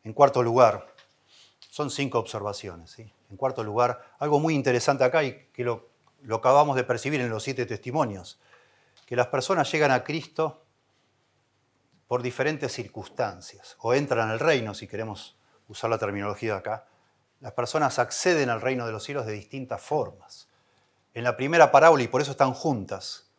En 0.04 0.12
cuarto 0.12 0.42
lugar, 0.42 0.92
son 1.70 1.90
cinco 1.90 2.18
observaciones. 2.18 2.90
¿sí? 2.90 3.10
En 3.30 3.36
cuarto 3.36 3.64
lugar, 3.64 4.12
algo 4.18 4.38
muy 4.40 4.54
interesante 4.54 5.04
acá 5.04 5.24
y 5.24 5.46
que 5.54 5.64
lo, 5.64 5.88
lo 6.22 6.36
acabamos 6.36 6.76
de 6.76 6.84
percibir 6.84 7.20
en 7.22 7.30
los 7.30 7.42
siete 7.42 7.64
testimonios, 7.64 8.38
que 9.06 9.16
las 9.16 9.28
personas 9.28 9.70
llegan 9.70 9.90
a 9.90 10.04
Cristo 10.04 10.64
por 12.06 12.22
diferentes 12.22 12.72
circunstancias, 12.72 13.76
o 13.80 13.94
entran 13.94 14.28
al 14.28 14.38
reino, 14.38 14.74
si 14.74 14.86
queremos 14.86 15.36
usar 15.68 15.88
la 15.88 15.98
terminología 15.98 16.52
de 16.52 16.58
acá. 16.58 16.86
Las 17.40 17.52
personas 17.52 17.98
acceden 17.98 18.50
al 18.50 18.60
reino 18.60 18.84
de 18.84 18.92
los 18.92 19.02
cielos 19.02 19.24
de 19.24 19.32
distintas 19.32 19.80
formas. 19.80 20.48
En 21.14 21.24
la 21.24 21.36
primera 21.36 21.72
parábola, 21.72 22.02
y 22.02 22.08
por 22.08 22.20
eso 22.20 22.32
están 22.32 22.52
juntas 22.52 23.30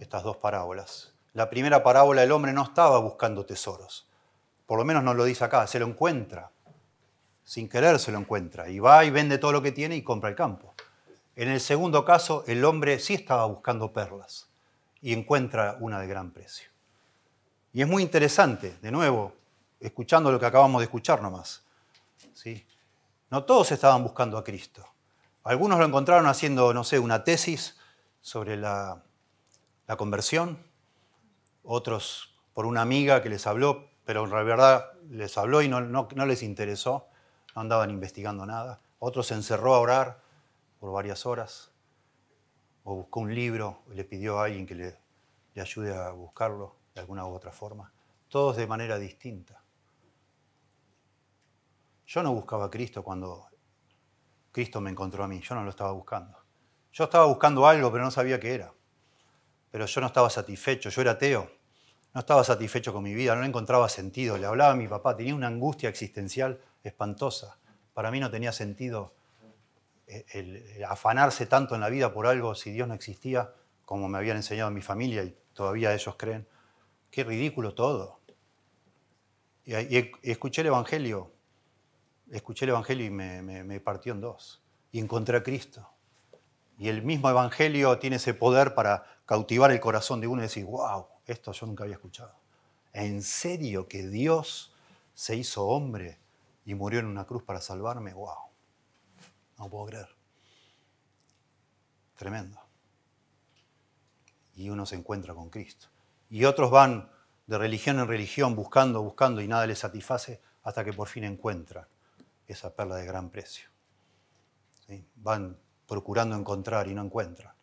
estas 0.00 0.22
dos 0.22 0.38
parábolas, 0.38 1.12
la 1.34 1.50
primera 1.50 1.82
parábola 1.82 2.22
el 2.22 2.32
hombre 2.32 2.52
no 2.52 2.62
estaba 2.62 2.98
buscando 2.98 3.44
tesoros, 3.44 4.08
por 4.64 4.78
lo 4.78 4.84
menos 4.84 5.02
nos 5.02 5.16
lo 5.16 5.24
dice 5.24 5.44
acá, 5.44 5.66
se 5.66 5.78
lo 5.78 5.86
encuentra. 5.86 6.50
Sin 7.44 7.68
querer 7.68 7.98
se 7.98 8.12
lo 8.12 8.18
encuentra. 8.18 8.68
Y 8.68 8.78
va 8.78 9.04
y 9.04 9.10
vende 9.10 9.38
todo 9.38 9.52
lo 9.52 9.62
que 9.62 9.72
tiene 9.72 9.96
y 9.96 10.02
compra 10.02 10.28
el 10.28 10.36
campo. 10.36 10.74
En 11.36 11.48
el 11.48 11.60
segundo 11.60 12.04
caso, 12.04 12.44
el 12.46 12.62
hombre 12.64 12.98
sí 12.98 13.14
estaba 13.14 13.46
buscando 13.46 13.92
perlas 13.92 14.47
y 15.00 15.12
encuentra 15.12 15.76
una 15.80 16.00
de 16.00 16.06
gran 16.06 16.30
precio. 16.30 16.68
Y 17.72 17.82
es 17.82 17.88
muy 17.88 18.02
interesante, 18.02 18.78
de 18.80 18.90
nuevo, 18.90 19.34
escuchando 19.80 20.32
lo 20.32 20.40
que 20.40 20.46
acabamos 20.46 20.80
de 20.80 20.84
escuchar 20.84 21.22
nomás. 21.22 21.62
¿sí? 22.32 22.66
No 23.30 23.44
todos 23.44 23.70
estaban 23.72 24.02
buscando 24.02 24.38
a 24.38 24.44
Cristo. 24.44 24.84
Algunos 25.44 25.78
lo 25.78 25.84
encontraron 25.84 26.26
haciendo, 26.26 26.74
no 26.74 26.84
sé, 26.84 26.98
una 26.98 27.24
tesis 27.24 27.78
sobre 28.20 28.56
la, 28.56 29.02
la 29.86 29.96
conversión, 29.96 30.58
otros 31.62 32.34
por 32.54 32.66
una 32.66 32.82
amiga 32.82 33.22
que 33.22 33.28
les 33.28 33.46
habló 33.46 33.88
pero 34.08 34.24
en 34.24 34.30
verdad 34.30 34.92
les 35.10 35.36
habló 35.36 35.60
y 35.60 35.68
no, 35.68 36.08
les 36.24 36.42
interesó, 36.42 37.08
no 37.54 37.60
andaban 37.60 37.90
investigando 37.90 38.46
nada. 38.46 38.80
Otro 39.00 39.22
se 39.22 39.34
encerró 39.34 39.74
a 39.74 39.80
orar 39.80 40.22
por 40.80 40.90
varias 40.90 41.26
horas, 41.26 41.72
o 42.90 42.94
buscó 42.94 43.20
un 43.20 43.34
libro 43.34 43.82
le 43.90 44.02
pidió 44.04 44.38
a 44.38 44.46
alguien 44.46 44.66
que 44.66 44.74
le, 44.74 44.98
le 45.52 45.60
ayude 45.60 45.94
a 45.94 46.10
buscarlo 46.10 46.76
de 46.94 47.02
alguna 47.02 47.26
u 47.26 47.34
otra 47.34 47.52
forma. 47.52 47.92
Todos 48.28 48.56
de 48.56 48.66
manera 48.66 48.98
distinta. 48.98 49.62
Yo 52.06 52.22
no 52.22 52.32
buscaba 52.32 52.64
a 52.64 52.70
Cristo 52.70 53.04
cuando 53.04 53.46
Cristo 54.50 54.80
me 54.80 54.88
encontró 54.88 55.22
a 55.22 55.28
mí, 55.28 55.38
yo 55.42 55.54
no 55.54 55.64
lo 55.64 55.70
estaba 55.70 55.92
buscando. 55.92 56.38
Yo 56.90 57.04
estaba 57.04 57.26
buscando 57.26 57.66
algo, 57.66 57.92
pero 57.92 58.04
no 58.04 58.10
sabía 58.10 58.40
qué 58.40 58.54
era. 58.54 58.72
Pero 59.70 59.84
yo 59.84 60.00
no 60.00 60.06
estaba 60.06 60.30
satisfecho, 60.30 60.88
yo 60.88 61.02
era 61.02 61.10
ateo. 61.10 61.50
No 62.14 62.20
estaba 62.20 62.42
satisfecho 62.42 62.94
con 62.94 63.02
mi 63.02 63.12
vida, 63.12 63.36
no 63.36 63.44
encontraba 63.44 63.90
sentido. 63.90 64.38
Le 64.38 64.46
hablaba 64.46 64.72
a 64.72 64.76
mi 64.76 64.88
papá, 64.88 65.14
tenía 65.14 65.34
una 65.34 65.48
angustia 65.48 65.90
existencial 65.90 66.58
espantosa. 66.82 67.58
Para 67.92 68.10
mí 68.10 68.18
no 68.18 68.30
tenía 68.30 68.50
sentido 68.52 69.12
afanarse 70.88 71.46
tanto 71.46 71.74
en 71.74 71.80
la 71.80 71.88
vida 71.88 72.12
por 72.12 72.26
algo 72.26 72.54
si 72.54 72.70
Dios 72.70 72.88
no 72.88 72.94
existía, 72.94 73.52
como 73.84 74.08
me 74.08 74.18
habían 74.18 74.36
enseñado 74.36 74.70
mi 74.70 74.82
familia 74.82 75.24
y 75.24 75.36
todavía 75.52 75.92
ellos 75.94 76.14
creen. 76.16 76.46
Qué 77.10 77.24
ridículo 77.24 77.74
todo. 77.74 78.20
Y, 79.64 80.10
escuché 80.22 80.62
el 80.62 80.68
Evangelio 80.68 81.32
escuché 82.30 82.64
el 82.64 82.70
Evangelio 82.70 83.06
y 83.06 83.10
me, 83.10 83.42
me 83.42 83.80
partió 83.80 84.12
en 84.12 84.20
dos. 84.20 84.62
Y 84.92 85.00
encontré 85.00 85.36
a 85.36 85.42
Cristo. 85.42 85.88
Y 86.78 86.88
el 86.88 87.02
mismo 87.02 87.28
Evangelio 87.28 87.98
tiene 87.98 88.16
ese 88.16 88.34
poder 88.34 88.74
para 88.74 89.04
cautivar 89.26 89.70
el 89.70 89.80
corazón 89.80 90.20
de 90.20 90.26
uno 90.26 90.42
y 90.42 90.44
decir, 90.44 90.64
wow, 90.64 91.06
esto 91.26 91.52
yo 91.52 91.66
nunca 91.66 91.84
había 91.84 91.96
escuchado. 91.96 92.34
¿En 92.92 93.22
serio 93.22 93.88
que 93.88 94.06
Dios 94.06 94.74
se 95.14 95.36
hizo 95.36 95.66
hombre 95.66 96.18
y 96.64 96.74
murió 96.74 97.00
en 97.00 97.06
una 97.06 97.26
cruz 97.26 97.42
para 97.42 97.60
salvarme? 97.60 98.14
¡Wow! 98.14 98.47
No 99.58 99.68
puedo 99.68 99.86
creer. 99.86 100.08
Tremendo. 102.16 102.60
Y 104.54 104.70
uno 104.70 104.86
se 104.86 104.96
encuentra 104.96 105.34
con 105.34 105.50
Cristo. 105.50 105.88
Y 106.30 106.44
otros 106.44 106.70
van 106.70 107.10
de 107.46 107.58
religión 107.58 107.98
en 107.98 108.08
religión 108.08 108.54
buscando, 108.54 109.02
buscando 109.02 109.40
y 109.40 109.48
nada 109.48 109.66
les 109.66 109.78
satisface 109.78 110.40
hasta 110.62 110.84
que 110.84 110.92
por 110.92 111.08
fin 111.08 111.24
encuentran 111.24 111.86
esa 112.46 112.74
perla 112.74 112.96
de 112.96 113.06
gran 113.06 113.30
precio. 113.30 113.68
Van 115.16 115.58
procurando 115.86 116.36
encontrar 116.36 116.88
y 116.88 116.94
no 116.94 117.02
encuentran. 117.02 117.54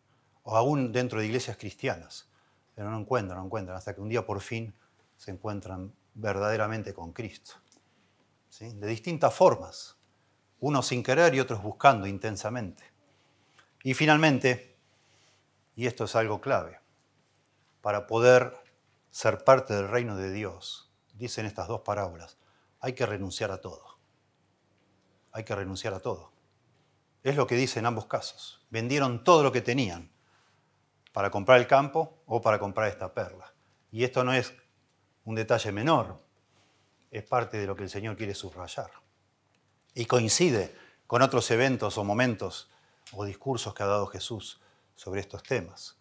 O 0.44 0.56
aún 0.56 0.92
dentro 0.92 1.20
de 1.20 1.26
iglesias 1.26 1.58
cristianas, 1.58 2.30
pero 2.74 2.90
no 2.90 3.00
encuentran, 3.00 3.40
no 3.40 3.46
encuentran, 3.46 3.78
hasta 3.78 3.94
que 3.94 4.02
un 4.02 4.10
día 4.10 4.26
por 4.26 4.42
fin 4.42 4.74
se 5.18 5.32
encuentran 5.32 5.94
verdaderamente 6.14 6.94
con 6.94 7.14
Cristo. 7.14 7.56
De 8.60 8.88
distintas 8.88 9.34
formas, 9.34 9.98
unos 10.60 10.88
sin 10.88 11.04
querer 11.04 11.36
y 11.36 11.40
otros 11.40 11.62
buscando 11.62 12.08
intensamente. 12.08 12.84
Y 13.84 13.94
finalmente, 13.94 14.76
y 15.76 15.88
esto 15.88 16.06
es 16.06 16.16
algo 16.16 16.42
clave, 16.42 16.80
para 17.82 18.08
poder 18.08 18.54
ser 19.12 19.44
parte 19.44 19.76
del 19.76 19.88
reino 19.88 20.18
de 20.18 20.32
Dios, 20.32 20.92
dicen 21.14 21.46
estas 21.46 21.68
dos 21.68 21.82
parábolas, 21.82 22.38
hay 22.80 22.94
que 22.94 23.06
renunciar 23.06 23.52
a 23.52 23.62
todo. 23.62 24.00
Hay 25.32 25.44
que 25.44 25.56
renunciar 25.56 25.94
a 25.94 26.00
todo. 26.00 26.32
Es 27.24 27.36
lo 27.36 27.48
que 27.48 27.56
dice 27.56 27.80
en 27.80 27.86
ambos 27.86 28.06
casos. 28.06 28.66
Vendieron 28.70 29.24
todo 29.24 29.44
lo 29.44 29.52
que 29.52 29.62
tenían 29.62 30.12
para 31.12 31.30
comprar 31.30 31.60
el 31.60 31.68
campo 31.68 32.22
o 32.26 32.42
para 32.42 32.60
comprar 32.60 32.90
esta 32.90 33.14
perla. 33.14 33.54
Y 33.92 34.04
esto 34.04 34.24
no 34.24 34.34
es 34.34 34.54
un 35.24 35.36
detalle 35.36 35.72
menor, 35.72 36.20
es 37.10 37.24
parte 37.24 37.58
de 37.58 37.66
lo 37.66 37.76
que 37.76 37.84
el 37.84 37.90
Señor 37.90 38.18
quiere 38.18 38.34
subrayar. 38.34 38.92
Y 39.96 40.06
coincide 40.06 40.76
con 41.08 41.24
otros 41.24 41.50
eventos 41.50 41.98
o 41.98 42.04
momentos 42.04 42.70
o 43.14 43.26
discursos 43.26 43.74
que 43.74 43.82
ha 43.82 43.88
dado 43.88 44.06
Jesús 44.06 44.62
sobre 44.94 45.22
estos 45.22 45.42
temas. 45.42 45.98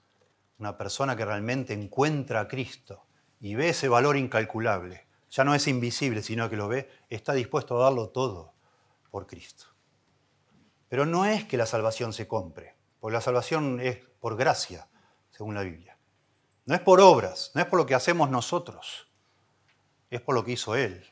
Una 0.59 0.77
persona 0.77 1.17
que 1.17 1.25
realmente 1.25 1.73
encuentra 1.73 2.41
a 2.41 2.49
Cristo 2.49 3.07
y 3.41 3.55
ve 3.55 3.71
ese 3.71 3.89
valor 3.89 4.19
incalculable, 4.19 5.07
ya 5.31 5.45
no 5.45 5.55
es 5.55 5.67
invisible, 5.67 6.23
sino 6.23 6.51
que 6.51 6.57
lo 6.57 6.69
ve, 6.69 6.91
está 7.09 7.33
dispuesto 7.33 7.79
a 7.79 7.85
darlo 7.85 8.11
todo 8.11 8.53
por 9.11 9.27
Cristo. 9.27 9.65
Pero 10.91 11.07
no 11.07 11.25
es 11.25 11.45
que 11.45 11.57
la 11.57 11.65
salvación 11.65 12.13
se 12.13 12.29
compre, 12.29 12.77
porque 13.01 13.15
la 13.15 13.23
salvación 13.23 13.81
es 13.81 13.99
por 14.21 14.37
gracia, 14.37 14.89
según 15.31 15.55
la 15.55 15.63
Biblia. 15.63 15.97
No 16.67 16.75
es 16.75 16.83
por 16.83 17.01
obras, 17.01 17.51
no 17.55 17.63
es 17.63 17.67
por 17.67 17.79
lo 17.79 17.87
que 17.87 17.95
hacemos 17.95 18.29
nosotros 18.29 19.09
es 20.15 20.21
por 20.21 20.35
lo 20.35 20.45
que 20.45 20.53
hizo 20.53 20.75
Él. 20.77 21.05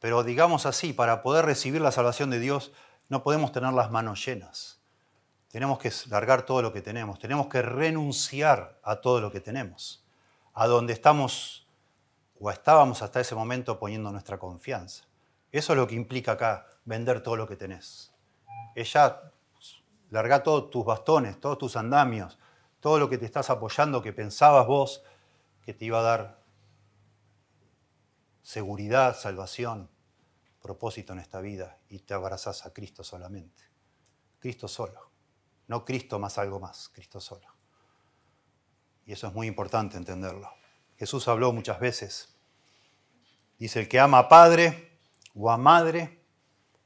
Pero 0.00 0.24
digamos 0.24 0.66
así, 0.66 0.92
para 0.92 1.22
poder 1.22 1.44
recibir 1.44 1.80
la 1.80 1.92
salvación 1.92 2.30
de 2.30 2.40
Dios 2.40 2.72
no 3.08 3.22
podemos 3.22 3.52
tener 3.52 3.72
las 3.72 3.90
manos 3.90 4.24
llenas. 4.24 4.80
Tenemos 5.48 5.78
que 5.78 5.92
largar 6.08 6.46
todo 6.46 6.62
lo 6.62 6.72
que 6.72 6.80
tenemos, 6.80 7.18
tenemos 7.18 7.48
que 7.48 7.60
renunciar 7.60 8.78
a 8.82 8.96
todo 8.96 9.20
lo 9.20 9.30
que 9.30 9.40
tenemos, 9.40 10.04
a 10.54 10.66
donde 10.66 10.92
estamos 10.92 11.66
o 12.40 12.50
estábamos 12.50 13.02
hasta 13.02 13.20
ese 13.20 13.34
momento 13.34 13.78
poniendo 13.78 14.10
nuestra 14.10 14.38
confianza. 14.38 15.04
Eso 15.52 15.72
es 15.72 15.76
lo 15.76 15.86
que 15.86 15.96
implica 15.96 16.32
acá, 16.32 16.68
vender 16.84 17.22
todo 17.22 17.36
lo 17.36 17.46
que 17.46 17.56
tenés. 17.56 18.12
Ella 18.74 19.32
larga 20.10 20.42
todos 20.42 20.70
tus 20.70 20.84
bastones, 20.84 21.38
todos 21.40 21.58
tus 21.58 21.76
andamios, 21.76 22.38
todo 22.78 22.98
lo 22.98 23.10
que 23.10 23.18
te 23.18 23.26
estás 23.26 23.50
apoyando, 23.50 24.00
que 24.00 24.12
pensabas 24.12 24.66
vos 24.66 25.02
que 25.64 25.74
te 25.74 25.84
iba 25.84 25.98
a 25.98 26.02
dar 26.02 26.39
seguridad, 28.50 29.16
salvación, 29.16 29.88
propósito 30.60 31.12
en 31.12 31.20
esta 31.20 31.40
vida 31.40 31.78
y 31.88 32.00
te 32.00 32.14
abrazas 32.14 32.66
a 32.66 32.72
Cristo 32.72 33.04
solamente. 33.04 33.62
Cristo 34.40 34.66
solo. 34.66 35.12
No 35.68 35.84
Cristo 35.84 36.18
más 36.18 36.36
algo 36.36 36.58
más, 36.58 36.88
Cristo 36.92 37.20
solo. 37.20 37.46
Y 39.06 39.12
eso 39.12 39.28
es 39.28 39.34
muy 39.34 39.46
importante 39.46 39.96
entenderlo. 39.96 40.50
Jesús 40.98 41.28
habló 41.28 41.52
muchas 41.52 41.78
veces. 41.78 42.34
Dice, 43.56 43.78
el 43.78 43.88
que 43.88 44.00
ama 44.00 44.18
a 44.18 44.28
padre 44.28 44.98
o 45.32 45.48
a 45.48 45.56
madre, 45.56 46.24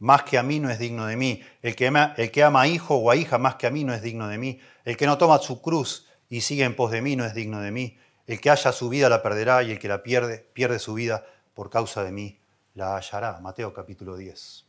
más 0.01 0.23
que 0.25 0.37
a 0.37 0.43
mí 0.43 0.61
no 0.61 0.69
es 0.69 0.79
digno 0.79 1.07
de 1.07 1.17
mí. 1.17 1.43
El 1.63 1.75
que, 1.75 1.87
ama, 1.87 2.13
el 2.19 2.31
que 2.31 2.45
ama 2.45 2.61
a 2.61 2.67
hijo 2.67 2.97
o 2.97 3.11
a 3.11 3.17
hija, 3.17 3.39
más 3.39 3.55
que 3.55 3.67
a 3.67 3.71
mí 3.71 3.85
no 3.85 3.95
es 3.95 4.03
digno 4.03 4.29
de 4.29 4.37
mí. 4.37 4.61
El 4.85 4.99
que 4.99 5.07
no 5.07 5.17
toma 5.17 5.39
su 5.39 5.63
cruz 5.63 6.11
y 6.29 6.43
sigue 6.43 6.65
en 6.65 6.77
pos 6.77 6.91
de 6.91 7.01
mí 7.01 7.17
no 7.17 7.25
es 7.25 7.33
digno 7.33 7.63
de 7.63 7.71
mí. 7.71 7.99
El 8.27 8.39
que 8.43 8.51
haya 8.51 8.71
su 8.71 8.91
vida 8.91 9.09
la 9.09 9.23
perderá 9.23 9.63
y 9.63 9.71
el 9.71 9.79
que 9.79 9.89
la 9.89 10.03
pierde, 10.03 10.41
pierde 10.53 10.79
su 10.79 10.93
vida 10.93 11.25
por 11.55 11.71
causa 11.71 12.05
de 12.05 12.13
mí 12.13 12.41
la 12.75 12.97
hallará. 12.97 13.41
Mateo 13.41 13.73
capítulo 13.73 14.17
10. 14.17 14.67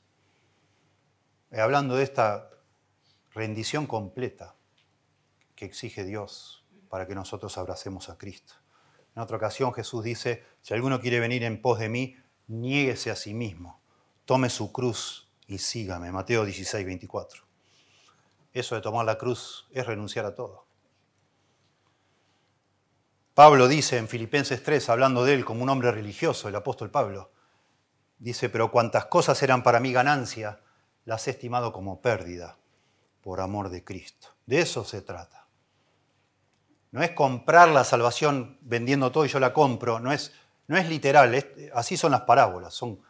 Eh, 1.52 1.60
hablando 1.60 1.96
de 1.96 2.04
esta 2.04 2.50
rendición 3.34 3.88
completa 3.88 4.56
que 5.56 5.66
exige 5.66 6.04
Dios 6.04 6.64
para 6.90 7.08
que 7.08 7.16
nosotros 7.16 7.58
abracemos 7.58 8.10
a 8.10 8.18
Cristo. 8.18 8.54
En 9.16 9.22
otra 9.22 9.38
ocasión 9.38 9.74
Jesús 9.74 10.04
dice, 10.04 10.44
si 10.62 10.74
alguno 10.74 11.00
quiere 11.00 11.20
venir 11.20 11.44
en 11.44 11.62
pos 11.62 11.80
de 11.80 11.90
mí, 11.90 12.18
niéguese 12.48 13.12
a 13.12 13.16
sí 13.16 13.34
mismo, 13.34 13.82
tome 14.26 14.50
su 14.50 14.72
cruz 14.72 15.30
y 15.48 15.58
sígame. 15.58 16.12
Mateo 16.12 16.46
16, 16.46 16.86
24. 16.86 17.44
Eso 18.54 18.76
de 18.76 18.82
tomar 18.82 19.06
la 19.06 19.18
cruz 19.18 19.68
es 19.72 19.86
renunciar 19.86 20.26
a 20.26 20.36
todo. 20.36 20.65
Pablo 23.36 23.68
dice 23.68 23.98
en 23.98 24.08
Filipenses 24.08 24.64
3, 24.64 24.88
hablando 24.88 25.26
de 25.26 25.34
él 25.34 25.44
como 25.44 25.62
un 25.62 25.70
hombre 25.70 25.92
religioso, 25.92 26.48
el 26.48 26.56
apóstol 26.56 26.90
Pablo, 26.90 27.32
dice, 28.18 28.48
pero 28.48 28.72
cuantas 28.72 29.08
cosas 29.08 29.44
eran 29.44 29.62
para 29.62 29.82
mí 29.82 29.92
ganancia, 29.92 30.62
las 31.04 31.28
he 31.28 31.32
estimado 31.32 31.74
como 31.74 32.00
pérdida 32.00 32.58
por 33.22 33.42
amor 33.42 33.68
de 33.68 33.84
Cristo. 33.84 34.30
De 34.46 34.62
eso 34.62 34.86
se 34.86 35.02
trata. 35.02 35.48
No 36.92 37.04
es 37.04 37.12
comprar 37.12 37.68
la 37.68 37.84
salvación 37.84 38.58
vendiendo 38.62 39.12
todo 39.12 39.26
y 39.26 39.30
yo 39.30 39.42
la 39.42 39.52
compro, 39.52 40.00
no 40.00 40.14
es, 40.14 40.32
no 40.68 40.78
es 40.78 40.88
literal, 40.88 41.36
así 41.74 41.98
son 41.98 42.14
las 42.14 42.22
parábolas, 42.22 42.74
son 42.74 43.02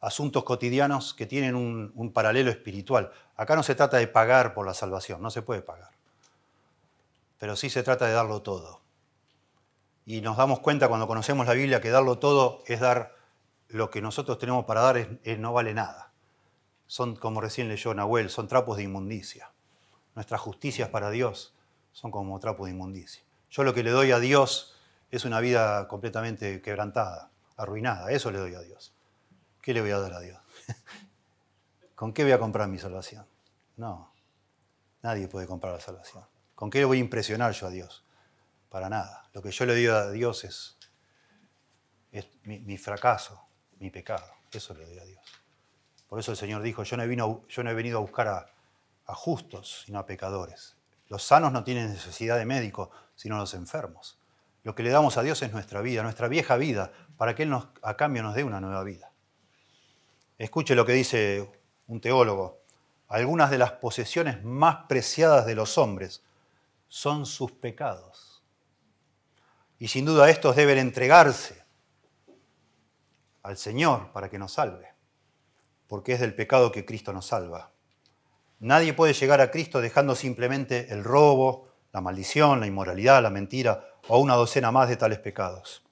asuntos 0.00 0.44
cotidianos 0.44 1.12
que 1.12 1.26
tienen 1.26 1.56
un, 1.56 1.90
un 1.96 2.12
paralelo 2.12 2.52
espiritual. 2.52 3.10
Acá 3.34 3.56
no 3.56 3.64
se 3.64 3.74
trata 3.74 3.96
de 3.96 4.06
pagar 4.06 4.54
por 4.54 4.64
la 4.64 4.74
salvación, 4.74 5.20
no 5.20 5.30
se 5.30 5.42
puede 5.42 5.60
pagar, 5.60 5.90
pero 7.40 7.56
sí 7.56 7.68
se 7.68 7.82
trata 7.82 8.06
de 8.06 8.12
darlo 8.12 8.42
todo 8.42 8.81
y 10.04 10.20
nos 10.20 10.36
damos 10.36 10.60
cuenta 10.60 10.88
cuando 10.88 11.06
conocemos 11.06 11.46
la 11.46 11.54
Biblia 11.54 11.80
que 11.80 11.90
darlo 11.90 12.18
todo 12.18 12.62
es 12.66 12.80
dar 12.80 13.14
lo 13.68 13.90
que 13.90 14.02
nosotros 14.02 14.38
tenemos 14.38 14.64
para 14.64 14.82
dar, 14.82 15.08
no 15.38 15.52
vale 15.52 15.74
nada. 15.74 16.12
Son, 16.86 17.16
como 17.16 17.40
recién 17.40 17.68
leyó 17.68 17.94
Nahuel, 17.94 18.28
son 18.28 18.48
trapos 18.48 18.76
de 18.76 18.82
inmundicia. 18.82 19.50
Nuestras 20.14 20.40
justicias 20.40 20.90
para 20.90 21.10
Dios 21.10 21.54
son 21.92 22.10
como 22.10 22.38
trapos 22.38 22.66
de 22.66 22.72
inmundicia. 22.72 23.22
Yo 23.50 23.64
lo 23.64 23.72
que 23.72 23.82
le 23.82 23.90
doy 23.90 24.12
a 24.12 24.18
Dios 24.18 24.76
es 25.10 25.24
una 25.24 25.40
vida 25.40 25.88
completamente 25.88 26.60
quebrantada, 26.60 27.30
arruinada. 27.56 28.10
Eso 28.10 28.30
le 28.30 28.38
doy 28.38 28.54
a 28.54 28.60
Dios. 28.60 28.94
¿Qué 29.62 29.72
le 29.72 29.80
voy 29.80 29.90
a 29.90 29.98
dar 29.98 30.14
a 30.14 30.20
Dios? 30.20 30.40
¿Con 31.94 32.12
qué 32.12 32.24
voy 32.24 32.32
a 32.32 32.38
comprar 32.38 32.68
mi 32.68 32.78
salvación? 32.78 33.26
No, 33.76 34.12
nadie 35.02 35.28
puede 35.28 35.46
comprar 35.46 35.72
la 35.72 35.80
salvación. 35.80 36.24
¿Con 36.54 36.68
qué 36.68 36.80
le 36.80 36.84
voy 36.84 36.98
a 36.98 37.00
impresionar 37.00 37.52
yo 37.52 37.68
a 37.68 37.70
Dios? 37.70 38.04
Para 38.72 38.88
nada. 38.88 39.28
Lo 39.34 39.42
que 39.42 39.50
yo 39.50 39.66
le 39.66 39.74
digo 39.74 39.92
a 39.92 40.10
Dios 40.10 40.44
es, 40.44 40.78
mi, 42.44 42.78
fracaso, 42.78 43.38
mi 43.78 43.90
pecado. 43.90 44.24
Eso 44.50 44.72
le 44.72 44.86
doy 44.86 44.98
a 44.98 45.04
Dios. 45.04 45.22
Por 46.08 46.18
eso 46.18 46.30
el 46.30 46.38
Señor 46.38 46.62
dijo, 46.62 46.82
yo 46.82 46.96
no 46.96 47.02
he, 47.02 47.74
venido 47.74 47.98
a 47.98 48.00
buscar 48.00 48.28
a, 48.28 49.14
justos, 49.14 49.82
sino 49.84 49.98
a 49.98 50.06
pecadores. 50.06 50.74
Los 51.08 51.22
sanos 51.22 51.52
no 51.52 51.64
tienen 51.64 51.90
necesidad 51.90 52.38
de 52.38 52.46
médico, 52.46 52.90
sino 53.14 53.36
los 53.36 53.52
enfermos. 53.52 54.18
Lo 54.62 54.74
que 54.74 54.82
le 54.82 54.88
damos 54.88 55.18
a 55.18 55.22
Dios 55.22 55.42
es 55.42 55.52
nuestra 55.52 55.82
vida, 55.82 56.02
nuestra 56.02 56.28
vieja 56.28 56.56
vida, 56.56 56.92
para 57.18 57.34
que 57.34 57.42
Él 57.42 57.52
a 57.82 57.96
cambio 57.98 58.22
nos 58.22 58.34
dé 58.34 58.42
una 58.42 58.60
nueva 58.60 58.84
vida. 58.84 59.12
Escuche 60.38 60.74
lo 60.74 60.86
que 60.86 60.92
dice 60.92 61.52
un 61.88 62.00
teólogo. 62.00 62.62
Algunas 63.08 63.50
de 63.50 63.58
las 63.58 63.72
posesiones 63.72 64.42
más 64.42 64.86
preciadas 64.88 65.44
de 65.44 65.56
los 65.56 65.76
hombres 65.76 66.22
son 66.88 67.26
sus 67.26 67.52
pecados. 67.52 68.31
Y 69.82 69.88
sin 69.88 70.04
duda 70.04 70.30
estos 70.30 70.54
deben 70.54 70.78
entregarse 70.78 71.60
al 73.42 73.56
Señor 73.56 74.12
para 74.12 74.30
que 74.30 74.38
nos 74.38 74.52
salve, 74.52 74.94
porque 75.88 76.12
es 76.12 76.20
del 76.20 76.36
pecado 76.36 76.70
que 76.70 76.84
Cristo 76.84 77.12
nos 77.12 77.26
salva. 77.26 77.72
Nadie 78.60 78.94
puede 78.94 79.12
llegar 79.12 79.40
a 79.40 79.50
Cristo 79.50 79.80
dejando 79.80 80.14
simplemente 80.14 80.92
el 80.92 81.02
robo, 81.02 81.66
la 81.90 82.00
maldición, 82.00 82.60
la 82.60 82.68
inmoralidad, 82.68 83.24
la 83.24 83.30
mentira 83.30 83.84
o 84.06 84.20
una 84.20 84.36
docena 84.36 84.70
más 84.70 84.88
de 84.88 84.96
tales 84.96 85.18
pecados. 85.18 85.82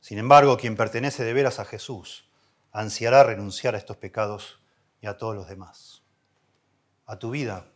Sin 0.00 0.16
embargo, 0.16 0.56
quien 0.56 0.76
pertenece 0.76 1.22
de 1.22 1.34
veras 1.34 1.58
a 1.58 1.66
Jesús 1.66 2.30
ansiará 2.72 3.24
renunciar 3.24 3.74
a 3.74 3.78
estos 3.78 3.98
pecados 3.98 4.62
y 5.02 5.06
a 5.06 5.18
todos 5.18 5.36
los 5.36 5.48
demás. 5.50 6.02
A 7.04 7.18
tu 7.18 7.30
vida, 7.30 7.66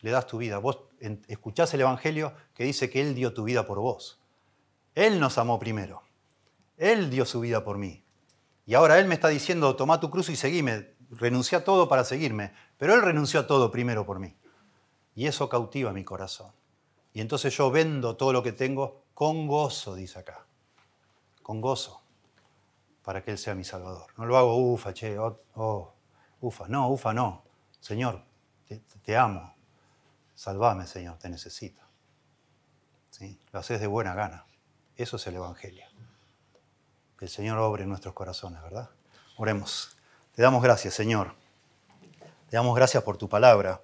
le 0.00 0.10
das 0.10 0.26
tu 0.26 0.38
vida. 0.38 0.58
Vos 0.58 0.87
escuchás 1.28 1.72
el 1.74 1.80
Evangelio 1.80 2.32
que 2.54 2.64
dice 2.64 2.90
que 2.90 3.00
Él 3.00 3.14
dio 3.14 3.34
tu 3.34 3.44
vida 3.44 3.66
por 3.66 3.78
vos. 3.78 4.20
Él 4.94 5.20
nos 5.20 5.38
amó 5.38 5.58
primero. 5.58 6.02
Él 6.76 7.10
dio 7.10 7.24
su 7.24 7.40
vida 7.40 7.64
por 7.64 7.78
mí. 7.78 8.02
Y 8.66 8.74
ahora 8.74 8.98
Él 8.98 9.06
me 9.06 9.14
está 9.14 9.28
diciendo, 9.28 9.76
toma 9.76 10.00
tu 10.00 10.10
cruz 10.10 10.28
y 10.28 10.36
seguime. 10.36 10.94
Renuncia 11.10 11.58
a 11.58 11.64
todo 11.64 11.88
para 11.88 12.04
seguirme. 12.04 12.52
Pero 12.76 12.94
Él 12.94 13.02
renunció 13.02 13.40
a 13.40 13.46
todo 13.46 13.70
primero 13.70 14.04
por 14.04 14.18
mí. 14.18 14.36
Y 15.14 15.26
eso 15.26 15.48
cautiva 15.48 15.92
mi 15.92 16.04
corazón. 16.04 16.52
Y 17.12 17.20
entonces 17.20 17.56
yo 17.56 17.70
vendo 17.70 18.16
todo 18.16 18.32
lo 18.32 18.42
que 18.42 18.52
tengo 18.52 19.02
con 19.14 19.46
gozo, 19.46 19.94
dice 19.94 20.20
acá. 20.20 20.46
Con 21.42 21.60
gozo. 21.60 22.02
Para 23.02 23.24
que 23.24 23.30
Él 23.32 23.38
sea 23.38 23.54
mi 23.54 23.64
Salvador. 23.64 24.06
No 24.16 24.26
lo 24.26 24.36
hago 24.36 24.56
ufa, 24.56 24.92
che, 24.92 25.18
oh, 25.18 25.40
oh 25.54 25.94
ufa. 26.40 26.68
No, 26.68 26.88
ufa 26.90 27.12
no. 27.12 27.42
Señor, 27.80 28.22
te, 29.04 29.16
amo. 29.16 29.54
Salvame, 30.38 30.86
Señor, 30.86 31.18
te 31.18 31.28
necesito. 31.28 31.82
¿Sí? 33.10 33.40
Lo 33.50 33.58
haces 33.58 33.80
de 33.80 33.88
buena 33.88 34.14
gana. 34.14 34.46
Eso 34.94 35.16
es 35.16 35.26
el 35.26 35.34
Evangelio. 35.34 35.84
Que 37.18 37.24
el 37.24 37.28
Señor 37.28 37.58
obre 37.58 37.82
en 37.82 37.88
nuestros 37.88 38.14
corazones, 38.14 38.62
¿verdad? 38.62 38.88
Oremos. 39.36 39.96
Te 40.36 40.42
damos 40.42 40.62
gracias, 40.62 40.94
Señor. 40.94 41.34
Te 42.48 42.56
damos 42.56 42.76
gracias 42.76 43.02
por 43.02 43.18
tu 43.18 43.28
palabra. 43.28 43.82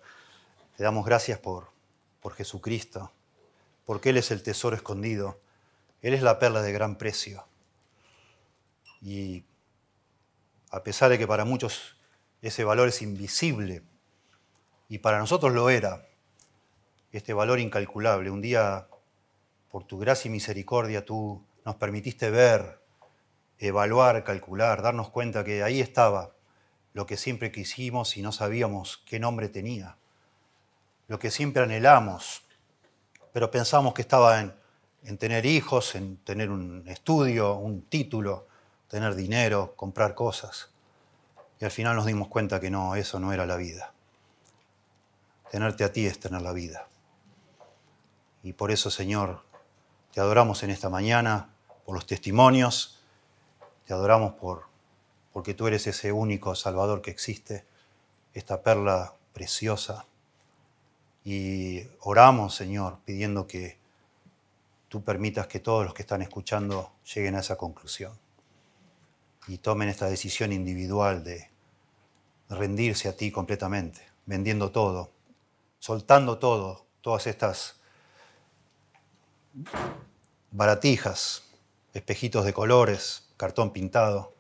Te 0.77 0.85
damos 0.85 1.05
gracias 1.05 1.41
por, 1.41 1.73
por 2.21 2.35
Jesucristo, 2.35 3.11
porque 3.85 4.11
Él 4.11 4.19
es 4.19 4.31
el 4.31 4.45
tesoro 4.45 4.77
escondido. 4.77 5.41
Él 6.03 6.15
es 6.15 6.23
la 6.23 6.39
perla 6.39 6.63
de 6.63 6.71
gran 6.71 6.95
precio. 6.95 7.49
Y 9.01 9.45
a 10.71 10.85
pesar 10.85 11.11
de 11.11 11.19
que 11.19 11.27
para 11.27 11.45
muchos 11.45 11.97
ese 12.43 12.63
valor 12.63 12.87
es 12.87 13.03
invisible, 13.03 13.83
y 14.89 14.99
para 14.99 15.19
nosotros 15.19 15.53
lo 15.53 15.69
era, 15.69 16.07
este 17.17 17.33
valor 17.33 17.61
incalculable, 17.61 18.31
un 18.31 18.41
día, 18.41 18.89
por 19.71 19.85
tu 19.85 19.99
gracia 19.99 20.29
y 20.29 20.33
misericordia, 20.33 21.05
tú 21.05 21.43
nos 21.65 21.77
permitiste 21.77 22.31
ver 22.31 22.81
evaluar, 23.59 24.25
calcular, 24.25 24.83
darnos 24.83 25.11
cuenta 25.11 25.45
que 25.45 25.63
ahí 25.63 25.81
estaba 25.81 26.33
lo 26.93 27.07
que 27.07 27.17
siempre 27.17 27.51
quisimos 27.51 28.17
y 28.17 28.23
no 28.23 28.33
sabíamos 28.33 29.03
qué 29.07 29.19
nombre 29.19 29.49
tenía, 29.49 29.97
lo 31.09 31.19
que 31.19 31.31
siempre 31.31 31.63
anhelamos, 31.63 32.43
pero 33.33 33.51
pensamos 33.51 33.95
que 33.95 34.03
estaba 34.03 34.41
en, 34.41 34.55
en 35.05 35.19
tener 35.19 35.47
hijos, 35.47 35.95
en 35.95 36.17
tener 36.19 36.51
un 36.51 36.85
estudio, 36.89 37.55
un 37.55 37.83
título, 37.83 38.47
tener 38.89 39.15
dinero, 39.15 39.75
comprar 39.77 40.15
cosas. 40.15 40.71
Y 41.61 41.65
al 41.65 41.71
final 41.71 41.97
nos 41.97 42.07
dimos 42.07 42.29
cuenta 42.29 42.61
que 42.61 42.71
no, 42.71 42.95
eso 42.95 43.19
no 43.19 43.33
era 43.33 43.47
la 43.47 43.57
vida. 43.57 43.93
Tenerte 45.51 45.85
a 45.85 45.93
ti 45.93 46.07
es 46.07 46.19
tener 46.19 46.43
la 46.43 46.53
vida. 46.53 46.89
Y 48.45 48.53
por 48.53 48.71
eso, 48.71 48.91
Señor, 48.91 49.43
te 50.13 50.21
adoramos 50.21 50.63
en 50.63 50.71
esta 50.71 50.91
mañana, 50.91 51.49
por 51.87 51.95
los 51.95 52.05
testimonios, 52.05 53.01
te 53.87 53.95
adoramos 53.95 54.35
por, 54.35 54.65
porque 55.33 55.55
tú 55.55 55.67
eres 55.67 55.87
ese 55.87 56.13
único 56.13 56.55
Salvador 56.55 57.01
que 57.01 57.11
existe, 57.11 57.65
esta 58.35 58.63
perla 58.63 59.15
preciosa. 59.33 60.05
Y 61.25 61.85
oramos, 62.01 62.55
Señor, 62.55 62.99
pidiendo 63.07 63.47
que 63.47 63.79
tú 64.89 65.03
permitas 65.03 65.47
que 65.47 65.59
todos 65.59 65.87
los 65.87 65.95
que 65.95 66.03
están 66.03 66.21
escuchando 66.21 66.93
lleguen 67.15 67.37
a 67.37 67.41
esa 67.41 67.57
conclusión 67.57 68.13
y 69.49 69.57
tomen 69.57 69.89
esta 69.89 70.07
decisión 70.07 70.53
individual 70.53 71.25
de 71.25 71.51
rendirse 72.51 73.09
a 73.09 73.17
ti 73.17 73.31
completamente, 73.31 74.03
vendiendo 74.27 74.71
todo, 74.71 75.13
soltando 75.79 76.37
todo, 76.39 76.85
todas 77.01 77.27
estas 77.27 77.81
baratijas, 80.51 81.43
espejitos 81.93 82.45
de 82.45 82.53
colores, 82.53 83.29
cartón 83.37 83.73
pintado, 83.73 84.33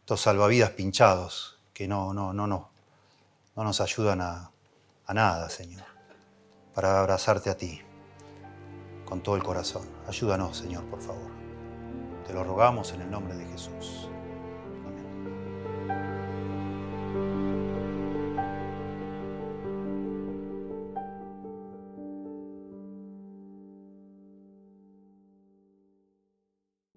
estos 0.00 0.20
salvavidas 0.20 0.70
pinchados 0.70 1.58
que 1.72 1.88
no, 1.88 2.14
no, 2.14 2.32
no, 2.32 2.46
no, 2.46 2.70
no 3.56 3.64
nos 3.64 3.80
ayudan 3.80 4.20
a, 4.20 4.50
a 5.06 5.14
nada, 5.14 5.48
Señor, 5.50 5.84
para 6.74 7.00
abrazarte 7.00 7.50
a 7.50 7.56
ti 7.56 7.80
con 9.04 9.22
todo 9.22 9.36
el 9.36 9.42
corazón. 9.42 9.88
Ayúdanos, 10.08 10.56
Señor, 10.56 10.84
por 10.84 11.00
favor. 11.00 11.30
Te 12.26 12.32
lo 12.32 12.44
rogamos 12.44 12.92
en 12.92 13.02
el 13.02 13.10
nombre 13.10 13.36
de 13.36 13.46
Jesús. 13.46 14.08